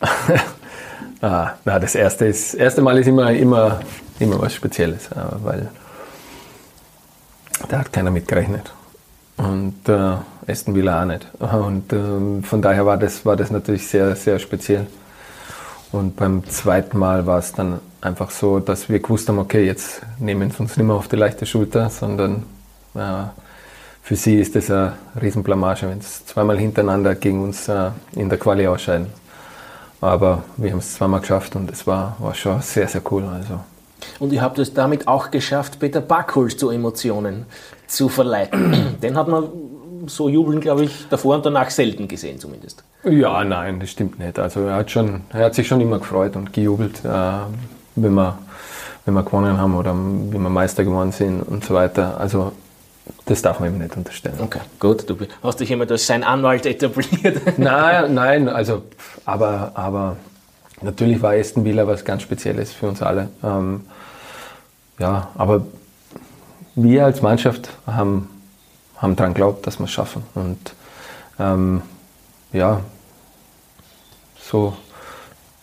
[1.21, 3.81] ah, na, das erste, ist, erste Mal ist immer, immer,
[4.19, 5.09] immer was Spezielles,
[5.43, 5.71] weil
[7.69, 8.73] da hat keiner mitgerechnet.
[9.37, 11.27] Und äh, Aston Villa auch nicht.
[11.41, 14.87] Und ähm, von daher war das, war das natürlich sehr, sehr speziell.
[15.93, 20.03] Und beim zweiten Mal war es dann einfach so, dass wir gewusst haben, okay, jetzt
[20.19, 22.45] nehmen wir uns nicht mehr auf die leichte Schulter, sondern
[22.95, 23.25] äh,
[24.03, 28.39] für sie ist das eine Riesenblamage, wenn es zweimal hintereinander gegen uns äh, in der
[28.39, 29.09] Quali ausscheiden.
[30.01, 33.25] Aber wir haben es zweimal geschafft und es war, war schon sehr, sehr cool.
[33.25, 33.61] Also.
[34.19, 37.47] Und ihr habt es damit auch geschafft, Peter Backholz zu Emotionen
[37.87, 38.97] zu verleiten.
[39.03, 39.45] Den hat man
[40.07, 42.85] so jubeln, glaube ich, davor und danach selten gesehen zumindest.
[43.05, 44.39] Ja, nein, das stimmt nicht.
[44.39, 47.09] Also er hat, schon, er hat sich schon immer gefreut und gejubelt, äh,
[47.97, 48.39] wenn, wir,
[49.05, 52.19] wenn wir gewonnen haben oder wenn wir Meister geworden sind und so weiter.
[52.21, 52.53] Also
[53.27, 54.39] das darf man ihm nicht unterstellen.
[54.41, 55.09] Okay, gut.
[55.09, 57.59] Du hast dich immer als sein Anwalt etabliert.
[57.59, 58.83] nein, nein, also,
[59.25, 60.17] aber, aber
[60.81, 63.29] natürlich war Aston Villa was ganz Spezielles für uns alle.
[63.43, 63.83] Ähm,
[64.99, 65.67] ja, aber
[66.75, 68.29] wir als Mannschaft haben
[69.03, 70.23] haben daran geglaubt, dass wir es schaffen.
[70.35, 70.75] Und
[71.39, 71.83] ähm,
[72.53, 72.81] ja,
[74.41, 74.75] so,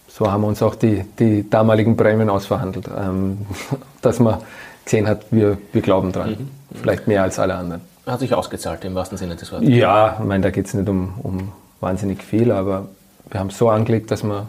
[0.08, 3.45] so haben wir uns auch die, die damaligen Prämien ausverhandelt, ähm,
[4.02, 4.39] dass man
[4.84, 6.32] gesehen hat, wir, wir glauben dran.
[6.32, 6.78] Mhm.
[6.82, 7.82] Vielleicht mehr als alle anderen.
[8.06, 9.69] Hat sich ausgezahlt im wahrsten Sinne des Wortes.
[9.69, 12.88] Ja, ich meine, da geht es nicht um, um wahnsinnig viel, aber
[13.30, 14.47] wir haben es so angelegt, dass wir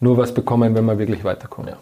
[0.00, 1.72] nur was bekommen, wenn wir wirklich weiterkommen.
[1.72, 1.76] Ja.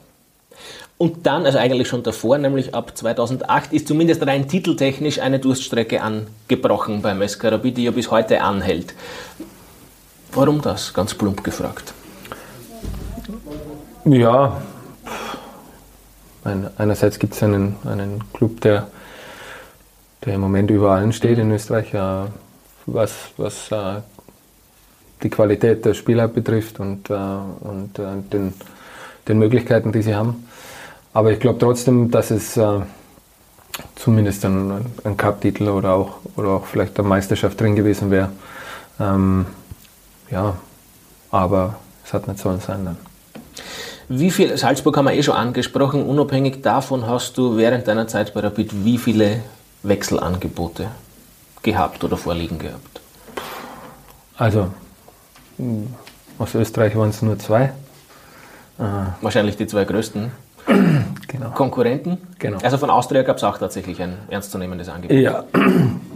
[0.98, 6.02] Und dann, also eigentlich schon davor, nämlich ab 2008, ist zumindest rein titeltechnisch eine Durststrecke
[6.02, 8.94] angebrochen beim Rapid, die ja bis heute anhält.
[10.32, 10.92] Warum das?
[10.92, 11.94] Ganz plump gefragt.
[14.04, 14.60] Ja,
[16.76, 18.88] einerseits gibt es einen, einen Club, der,
[20.24, 22.24] der im Moment über allen steht in Österreich, äh,
[22.86, 24.00] was, was äh,
[25.22, 27.98] die Qualität der Spieler betrifft und, äh, und
[28.32, 28.54] den,
[29.28, 30.47] den Möglichkeiten, die sie haben.
[31.18, 32.78] Aber ich glaube trotzdem, dass es äh,
[33.96, 38.28] zumindest ein, ein Cup-Titel oder auch, oder auch vielleicht eine Meisterschaft drin gewesen wäre.
[39.00, 39.46] Ähm,
[40.30, 40.54] ja,
[41.32, 42.98] aber es hat nicht sollen sein dann.
[44.08, 48.32] Wie viel, Salzburg haben wir eh schon angesprochen, unabhängig davon hast du während deiner Zeit
[48.32, 49.40] bei Rapid wie viele
[49.82, 50.86] Wechselangebote
[51.64, 53.00] gehabt oder vorliegen gehabt?
[54.36, 54.68] Also,
[56.38, 57.72] aus Österreich waren es nur zwei.
[59.20, 60.30] Wahrscheinlich die zwei größten
[61.26, 61.50] genau.
[61.50, 62.18] Konkurrenten.
[62.38, 62.58] Genau.
[62.62, 65.16] Also von Austria gab es auch tatsächlich ein ernstzunehmendes Angebot.
[65.16, 65.44] Ja.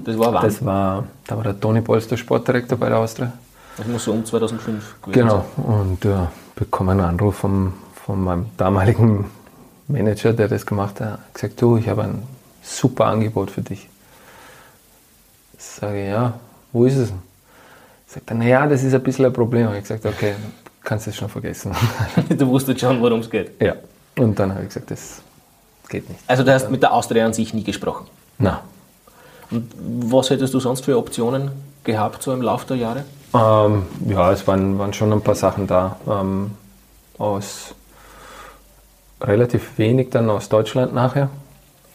[0.04, 0.44] Das war wann?
[0.44, 3.32] Das war, da war der Toni Polster Sportdirektor bei der Austria.
[3.76, 5.44] Das muss so um 2005 gewesen genau.
[5.56, 5.64] sein.
[5.64, 5.80] Genau.
[5.80, 7.72] Und äh, bekomme einen Anruf vom,
[8.04, 9.26] von meinem damaligen
[9.88, 12.22] Manager, der das gemacht hat, hat gesagt, du, ich habe ein
[12.62, 13.88] super Angebot für dich.
[15.58, 16.34] Ich sage, ja,
[16.72, 17.12] wo ist es?
[18.06, 19.62] Sagt er, naja, das ist ein bisschen ein Problem.
[19.62, 20.34] Ich habe gesagt, okay,
[20.82, 21.72] kannst du es schon vergessen.
[22.28, 23.60] du wusstest schon, worum es geht.
[23.60, 23.74] Ja.
[24.16, 25.22] Und dann habe ich gesagt, das
[25.88, 26.20] geht nicht.
[26.26, 28.06] Also du hast mit der Austria an sich nie gesprochen?
[28.38, 28.58] Nein.
[29.50, 29.72] Und
[30.10, 31.50] was hättest du sonst für Optionen
[31.84, 33.04] gehabt so im Laufe der Jahre?
[33.34, 35.96] Ähm, ja, es waren, waren schon ein paar Sachen da.
[36.06, 36.52] Ähm,
[37.18, 37.74] aus
[39.20, 41.30] relativ wenig dann aus Deutschland nachher.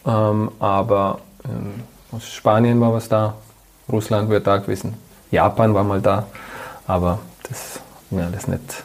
[0.06, 3.34] Ähm, aber ähm, aus Spanien war was da,
[3.90, 4.94] Russland wäre da gewesen,
[5.30, 6.26] Japan war mal da,
[6.86, 8.84] aber das, ja, das nicht.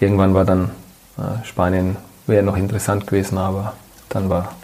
[0.00, 0.70] Irgendwann war dann
[1.18, 1.96] äh, Spanien
[2.28, 3.74] wäre noch interessant gewesen, aber
[4.08, 4.54] dann war,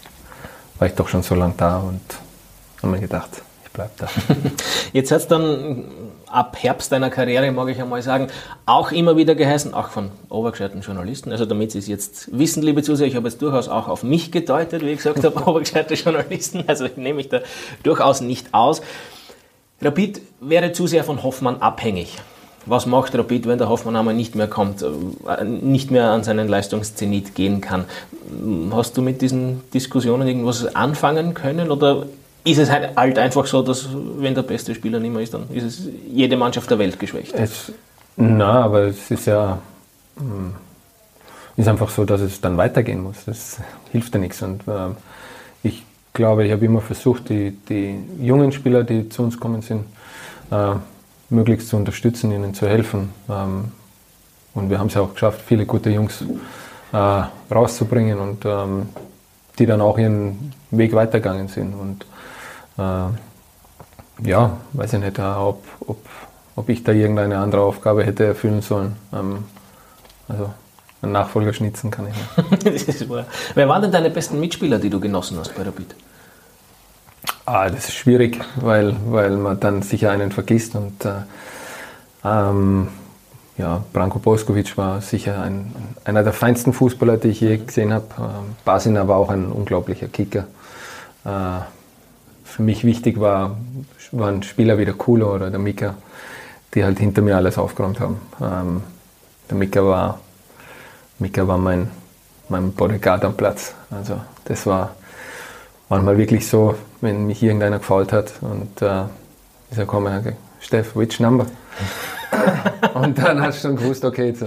[0.78, 2.00] war ich doch schon so lange da und
[2.82, 4.08] habe mir gedacht, ich bleibe da.
[4.92, 5.84] Jetzt hat es dann
[6.26, 8.28] ab Herbst deiner Karriere, mag ich einmal sagen,
[8.66, 12.82] auch immer wieder geheißen, auch von obergescheiten Journalisten, also damit Sie es jetzt wissen, liebe
[12.82, 16.64] Zuseher, ich habe jetzt durchaus auch auf mich gedeutet, wie ich gesagt habe, obergescheite Journalisten,
[16.66, 17.40] also ich nehme mich da
[17.82, 18.82] durchaus nicht aus.
[19.80, 22.18] Rapid wäre zu sehr von Hoffmann abhängig.
[22.66, 26.48] Was macht Rapid, wenn der Hoffmann einmal nicht mehr kommt, äh, nicht mehr an seinen
[26.48, 27.84] Leistungszenit gehen kann?
[28.70, 32.06] Hast du mit diesen Diskussionen irgendwas anfangen können oder
[32.44, 35.64] ist es halt, einfach so, dass wenn der beste Spieler nicht mehr ist, dann ist
[35.64, 37.32] es jede Mannschaft der Welt geschwächt?
[37.34, 37.72] Es,
[38.16, 39.58] na, aber es ist ja
[40.16, 40.54] hm,
[41.56, 43.24] ist einfach so, dass es dann weitergehen muss.
[43.26, 43.58] Das
[43.92, 44.42] hilft ja nichts.
[44.42, 44.90] Und äh,
[45.62, 49.84] ich glaube, ich habe immer versucht, die, die jungen Spieler, die zu uns kommen sind,
[50.50, 50.74] äh,
[51.30, 53.10] möglichst zu unterstützen, ihnen zu helfen.
[53.28, 53.72] Ähm,
[54.54, 56.24] und wir haben es ja auch geschafft, viele gute Jungs
[56.92, 58.88] äh, rauszubringen und ähm,
[59.58, 61.74] die dann auch ihren Weg weitergegangen sind.
[61.74, 62.06] Und
[62.78, 65.98] äh, ja, weiß ich nicht, ob, ob,
[66.56, 68.96] ob ich da irgendeine andere Aufgabe hätte erfüllen sollen.
[69.12, 69.44] Ähm,
[70.28, 70.50] also
[71.02, 73.08] einen Nachfolger schnitzen kann ich nicht.
[73.54, 75.94] Wer waren denn deine besten Mitspieler, die du genossen hast bei Rapid?
[77.46, 80.74] Ah, das ist schwierig, weil, weil man dann sicher einen vergisst.
[80.74, 81.12] Und äh,
[82.24, 82.88] ähm,
[83.58, 88.06] ja, Branko Boskovic war sicher ein, einer der feinsten Fußballer, die ich je gesehen habe.
[88.18, 90.46] Ähm, Basin war auch ein unglaublicher Kicker.
[91.26, 91.60] Äh,
[92.44, 93.58] für mich wichtig war,
[94.12, 95.96] waren Spieler wie der Kulo oder der Mika,
[96.74, 98.20] die halt hinter mir alles aufgeräumt haben.
[98.40, 98.82] Ähm,
[99.50, 100.20] der Mika war,
[101.18, 101.90] Mika war mein,
[102.48, 103.74] mein Bodyguard am Platz.
[103.90, 104.94] Also das war
[105.90, 106.74] manchmal wirklich so,
[107.04, 109.02] wenn mich irgendeiner gefault hat und äh,
[109.70, 111.46] ist er gekommen und gesagt, Steff, which number?
[112.94, 114.42] und dann hast du schon gewusst, okay, jetzt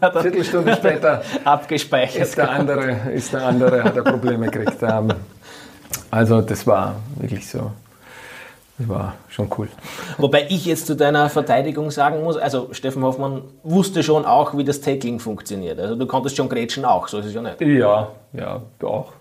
[0.00, 2.22] eine Viertelstunde später abgespeichert.
[2.22, 4.82] Ist der andere, ist der andere hat er Probleme gekriegt.
[4.82, 5.08] Ähm,
[6.10, 7.70] also das war wirklich so.
[8.76, 9.68] Das war schon cool.
[10.18, 14.64] Wobei ich jetzt zu deiner Verteidigung sagen muss, also Steffen Hoffmann wusste schon auch, wie
[14.64, 15.78] das Tackling funktioniert.
[15.78, 17.60] Also du konntest schon grätschen auch, so ist es ja nicht.
[17.60, 19.12] Ja, ja, auch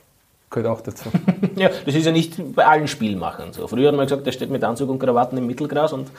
[0.54, 1.10] gehört auch dazu.
[1.56, 3.68] ja, das ist ja nicht bei allen Spielmachern so.
[3.68, 6.10] Früher hat man gesagt, der steht mit Anzug und Krawatten im Mittelgras und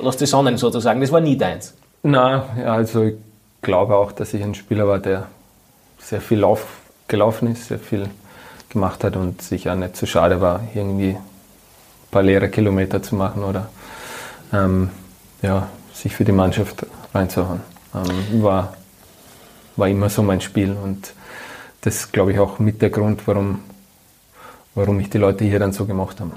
[0.00, 1.00] lässt die Sonnen sozusagen.
[1.00, 1.74] Das war nie deins.
[2.02, 3.16] Na, ja, also ich
[3.60, 5.26] glaube auch, dass ich ein Spieler war, der
[5.98, 6.66] sehr viel Lauf
[7.08, 8.08] gelaufen ist, sehr viel
[8.70, 11.18] gemacht hat und sich auch nicht zu schade war, irgendwie ein
[12.10, 13.68] paar leere Kilometer zu machen oder
[14.52, 14.90] ähm,
[15.42, 17.60] ja, sich für die Mannschaft reinzuhauen.
[17.94, 18.74] Ähm, war,
[19.76, 21.12] war immer so mein Spiel und
[21.82, 23.60] das glaube ich auch mit der Grund, warum
[24.74, 26.32] warum mich die Leute hier dann so gemacht haben.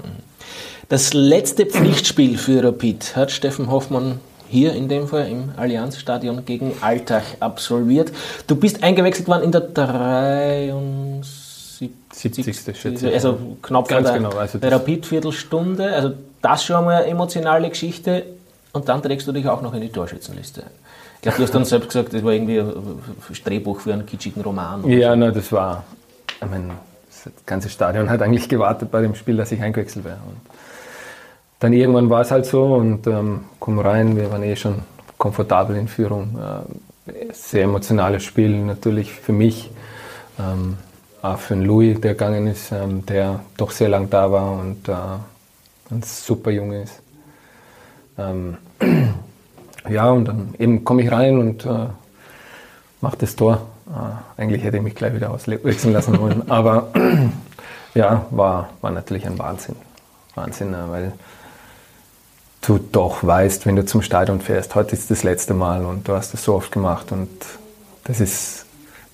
[0.88, 6.72] Das letzte Pflichtspiel für Rapid hat Steffen Hoffmann hier in dem Fall im Allianzstadion gegen
[6.80, 8.12] Alltag absolviert.
[8.46, 11.90] Du bist eingewechselt worden in der 73.
[12.12, 12.78] 70.
[12.78, 15.92] Schätze Also knapp Ganz vor der, genau, also der Rapid-Viertelstunde.
[15.92, 18.24] Also das schon mal eine emotionale Geschichte.
[18.72, 20.62] Und dann trägst du dich auch noch in die Torschützenliste.
[21.16, 23.00] Ich glaube, du hast dann selbst gesagt, das war irgendwie ein
[23.44, 24.88] Drehbuch für einen kitschigen Roman.
[24.88, 25.16] Ja, so.
[25.16, 25.84] na, das war,
[26.40, 26.74] ich meine,
[27.34, 30.18] das ganze Stadion hat eigentlich gewartet bei dem Spiel, dass ich eingewechselt wäre.
[30.26, 30.40] Und
[31.60, 34.82] dann irgendwann war es halt so und ähm, komm rein, wir waren eh schon
[35.18, 36.38] komfortabel in Führung.
[36.38, 39.70] Äh, sehr emotionales Spiel natürlich für mich,
[40.38, 40.76] ähm,
[41.22, 44.88] auch für den Louis, der gegangen ist, ähm, der doch sehr lang da war und
[44.88, 44.92] äh,
[45.90, 47.00] ein super Junge ist.
[48.18, 48.56] Ähm,
[49.88, 51.86] ja, und dann eben komme ich rein und äh,
[53.00, 53.66] mache das Tor.
[53.88, 56.50] Äh, eigentlich hätte ich mich gleich wieder auswechseln lassen wollen.
[56.50, 56.88] Aber
[57.94, 59.76] ja, war, war natürlich ein Wahnsinn.
[60.34, 61.12] Wahnsinn, äh, weil
[62.62, 66.14] du doch weißt, wenn du zum Stadion fährst, heute ist das letzte Mal und du
[66.14, 67.28] hast das so oft gemacht und
[68.04, 68.66] das ist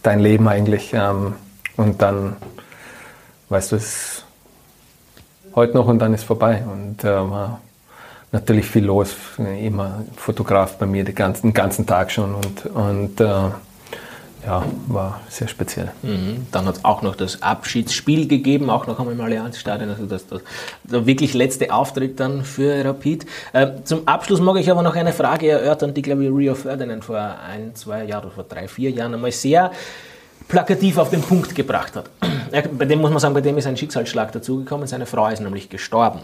[0.02, 0.92] dein Leben eigentlich.
[0.94, 1.34] Ähm,
[1.76, 2.36] und dann
[3.48, 4.24] weißt du, es
[5.54, 6.64] heute noch und dann ist vorbei.
[6.70, 7.60] Und äh, war
[8.32, 13.20] natürlich viel los, immer Fotograf bei mir den ganzen, den ganzen Tag schon und, und
[13.20, 13.50] äh,
[14.44, 15.92] ja, war sehr speziell.
[16.02, 16.46] Mhm.
[16.50, 20.26] Dann hat es auch noch das Abschiedsspiel gegeben, auch noch einmal im Allianzstadion, also das,
[20.26, 20.42] das,
[20.84, 23.26] der wirklich letzte Auftritt dann für Rapid.
[23.52, 27.04] Äh, zum Abschluss mag ich aber noch eine Frage erörtern, die, glaube ich, Rio Ferdinand
[27.04, 29.70] vor ein, zwei Jahren oder vor drei, vier Jahren einmal sehr
[30.48, 32.10] plakativ auf den Punkt gebracht hat.
[32.78, 35.70] Bei dem muss man sagen, bei dem ist ein Schicksalsschlag dazugekommen, seine Frau ist nämlich
[35.70, 36.20] gestorben.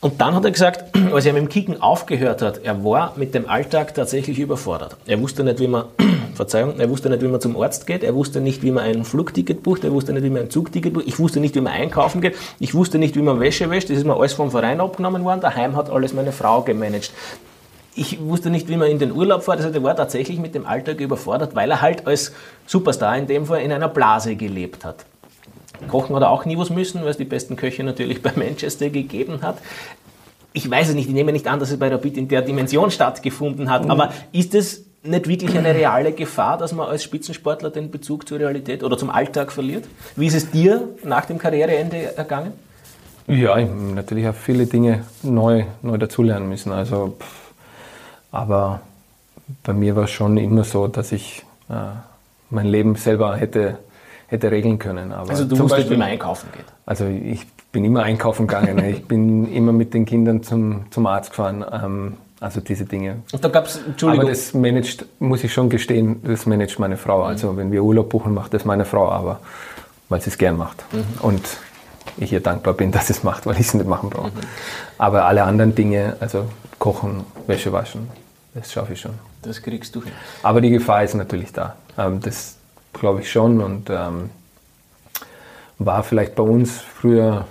[0.00, 3.34] Und dann hat er gesagt, als er mit dem Kicken aufgehört hat, er war mit
[3.34, 4.96] dem Alltag tatsächlich überfordert.
[5.06, 5.86] Er wusste nicht, wie man,
[6.34, 9.04] Verzeihung, er wusste nicht, wie man zum Arzt geht, er wusste nicht, wie man ein
[9.04, 11.72] Flugticket bucht, er wusste nicht, wie man ein Zugticket bucht, ich wusste nicht, wie man
[11.72, 14.80] einkaufen geht, ich wusste nicht, wie man Wäsche wäscht, das ist mir alles vom Verein
[14.80, 17.12] abgenommen worden, daheim hat alles meine Frau gemanagt.
[17.96, 19.58] ich wusste nicht, wie man in den Urlaub fährt.
[19.58, 22.32] Also der war tatsächlich mit dem Alltag überfordert, weil er halt als
[22.66, 25.04] Superstar in dem Fall in einer Blase gelebt hat.
[25.86, 28.90] Kochen hat er auch nie was müssen, weil es die besten Köche natürlich bei Manchester
[28.90, 29.58] gegeben hat.
[30.52, 32.90] Ich weiß es nicht, ich nehme nicht an, dass es bei Rapid in der Dimension
[32.90, 33.90] stattgefunden hat, mhm.
[33.90, 38.40] aber ist es nicht wirklich eine reale Gefahr, dass man als Spitzensportler den Bezug zur
[38.40, 39.84] Realität oder zum Alltag verliert?
[40.16, 42.52] Wie ist es dir nach dem Karriereende ergangen?
[43.26, 46.72] Ja, ich natürlich habe viele Dinge neu, neu dazulernen müssen.
[46.72, 47.52] Also, pff,
[48.32, 48.80] aber
[49.62, 51.74] bei mir war es schon immer so, dass ich äh,
[52.50, 53.78] mein Leben selber hätte
[54.28, 55.12] hätte regeln können.
[55.12, 56.64] Aber also du wusstest, Beispiel, man einkaufen geht?
[56.86, 58.78] Also ich bin immer einkaufen gegangen.
[58.84, 61.64] ich bin immer mit den Kindern zum, zum Arzt gefahren.
[61.70, 63.16] Ähm, also diese Dinge.
[63.32, 64.26] Und da gab's, Entschuldigung.
[64.26, 67.20] Aber das managt, muss ich schon gestehen, das managt meine Frau.
[67.20, 67.24] Mhm.
[67.24, 69.40] Also wenn wir Urlaub buchen, macht das meine Frau, aber
[70.08, 70.84] weil sie es gern macht.
[70.92, 71.04] Mhm.
[71.20, 71.42] Und
[72.16, 74.28] ich ihr dankbar bin, dass sie es macht, weil ich es nicht machen brauche.
[74.28, 74.40] Mhm.
[74.98, 76.44] Aber alle anderen Dinge, also
[76.78, 78.08] kochen, Wäsche waschen,
[78.54, 79.14] das schaffe ich schon.
[79.42, 80.12] Das kriegst du hin.
[80.42, 81.76] Aber die Gefahr ist natürlich da.
[81.96, 82.57] Ähm, das,
[83.00, 83.60] glaube ich schon.
[83.60, 84.30] Und ähm,
[85.78, 87.46] war vielleicht bei uns früher,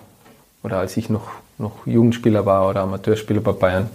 [0.63, 1.27] oder als ich noch,
[1.57, 3.89] noch Jugendspieler war oder Amateurspieler bei Bayern,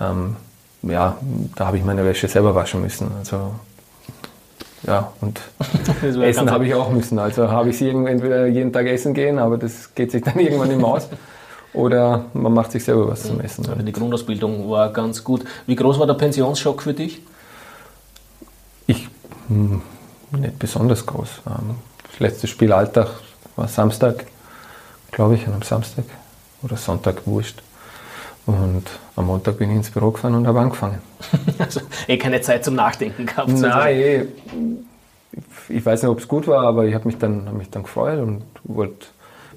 [0.00, 0.36] ähm,
[0.82, 1.16] ja,
[1.56, 3.10] da habe ich meine Wäsche selber waschen müssen.
[3.18, 3.52] Also
[4.86, 5.40] ja, und
[6.22, 7.18] essen habe ich auch müssen.
[7.18, 10.68] Also habe ich sie entweder jeden Tag essen gehen, aber das geht sich dann irgendwann
[10.68, 11.08] nicht mehr aus.
[11.72, 13.68] Oder man macht sich selber was zum Essen.
[13.68, 15.44] Also die Grundausbildung war ganz gut.
[15.66, 17.20] Wie groß war der Pensionsschock für dich?
[18.86, 19.08] Ich,
[19.48, 19.82] hm,
[20.32, 21.42] nicht besonders groß.
[21.46, 21.76] Ähm,
[22.10, 23.10] das letzte Spiel Alltag
[23.56, 24.26] war Samstag,
[25.10, 26.04] glaube ich, am Samstag
[26.62, 27.62] oder Sonntag, wurscht.
[28.46, 28.84] Und
[29.16, 30.98] am Montag bin ich ins Büro gefahren und habe angefangen.
[31.58, 33.48] Also eh keine Zeit zum Nachdenken gehabt.
[33.48, 34.26] Nein, eh,
[35.68, 37.82] ich weiß nicht, ob es gut war, aber ich habe mich, dann, hab mich dann
[37.82, 39.06] gefreut und wollte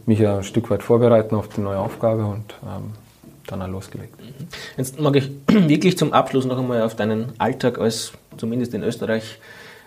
[0.05, 2.93] mich ein Stück weit vorbereiten auf die neue Aufgabe und ähm,
[3.45, 4.15] dann auch losgelegt.
[4.76, 9.39] Jetzt mag ich wirklich zum Abschluss noch einmal auf deinen Alltag als zumindest in Österreich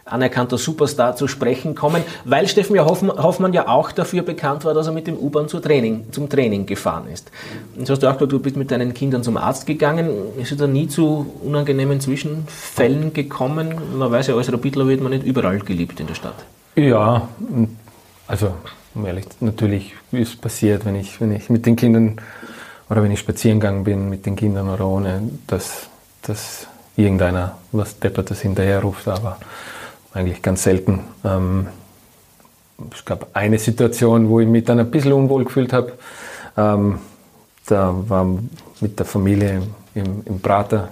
[0.04, 4.92] anerkannter Superstar zu sprechen kommen, weil Steffen Hoffmann ja auch dafür bekannt war, dass er
[4.92, 7.30] mit dem U-Bahn Training, zum Training gefahren ist.
[7.76, 10.10] Jetzt hast du auch gesagt, du bist mit deinen Kindern zum Arzt gegangen.
[10.40, 13.74] Ist es da nie zu unangenehmen Zwischenfällen gekommen?
[13.96, 16.44] Man weiß ja, als Rapidler wird man nicht überall geliebt in der Stadt.
[16.74, 17.28] Ja,
[18.26, 18.54] also
[18.94, 22.16] um ehrlich, natürlich ist es passiert, wenn ich, wenn ich mit den Kindern
[22.90, 25.88] oder wenn ich spazieren gegangen bin mit den Kindern oder ohne, dass,
[26.22, 29.38] dass irgendeiner was Deppertes hinterher ruft, aber
[30.14, 31.00] eigentlich ganz selten.
[31.24, 31.68] Ähm,
[32.92, 35.92] es gab eine Situation, wo ich mich dann ein bisschen unwohl gefühlt habe.
[36.56, 36.98] Ähm,
[37.66, 38.26] da war
[38.80, 39.62] mit der Familie
[39.94, 40.88] im, im Prater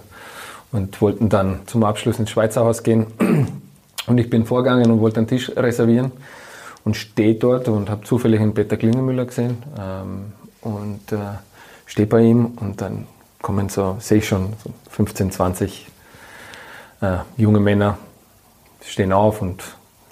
[0.72, 3.06] und wollten dann zum Abschluss ins Schweizer Haus gehen.
[4.06, 6.10] Und ich bin vorgegangen und wollte einen Tisch reservieren
[6.84, 11.18] und stehe dort und habe zufällig einen Peter Klingemüller gesehen ähm, und äh,
[11.84, 13.06] stehe bei ihm und dann
[13.42, 15.86] kommen so, sehe ich schon, so 15, 20
[17.02, 17.98] äh, junge Männer
[18.84, 19.62] stehen auf und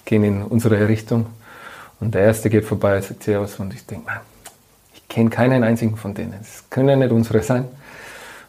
[0.05, 1.27] gehen in unsere Richtung.
[1.99, 4.11] Und der erste geht vorbei, sagt Servus und ich denke,
[4.93, 6.35] ich kenne keinen einzigen von denen.
[6.39, 7.65] Das können ja nicht unsere sein.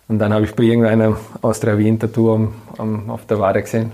[0.08, 3.92] Und dann habe ich bei irgendeiner Austria Wien Tattoo am, auf der Wade gesehen.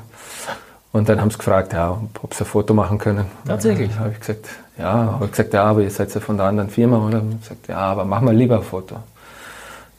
[0.93, 3.27] Und dann haben sie gefragt, ja, ob sie ein Foto machen können.
[3.47, 3.99] Tatsächlich?
[3.99, 4.49] Habe ich gesagt,
[4.79, 7.21] ja, habe ich gesagt, ja, aber ihr seid ja von der anderen Firma, oder?
[7.21, 8.97] Und gesagt, ja, aber mach mal lieber ein Foto.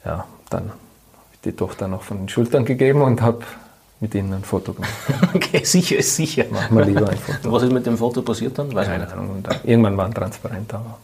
[0.04, 0.72] Ja, dann habe
[1.34, 3.44] ich die Tochter noch von den Schultern gegeben und habe
[4.00, 4.92] mit ihnen ein Foto gemacht.
[5.34, 6.44] okay, sicher ist sicher.
[6.50, 7.52] Machen wir lieber ein Foto.
[7.52, 8.72] Was ist mit dem Foto passiert dann?
[8.74, 9.30] Weiß Keine Ahnung.
[9.30, 10.98] Und irgendwann war ein transparent, aber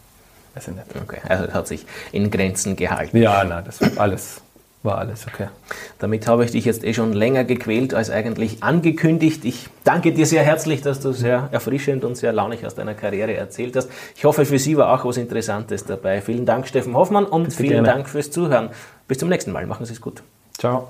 [0.53, 0.87] weiß ich nicht.
[1.03, 3.17] Okay, also es hat sich in Grenzen gehalten.
[3.17, 4.41] Ja, nein, das war alles,
[4.81, 5.49] war alles okay.
[5.99, 9.43] Damit habe ich dich jetzt eh schon länger gequält als eigentlich angekündigt.
[9.43, 13.33] Ich danke dir sehr herzlich, dass du sehr erfrischend und sehr launig aus deiner Karriere
[13.33, 13.89] erzählt hast.
[14.15, 16.21] Ich hoffe, für Sie war auch was Interessantes dabei.
[16.21, 17.87] Vielen Dank, Steffen Hoffmann, und Bitte vielen gerne.
[17.89, 18.69] Dank fürs Zuhören.
[19.07, 19.65] Bis zum nächsten Mal.
[19.65, 20.23] Machen Sie es gut.
[20.57, 20.87] Ciao.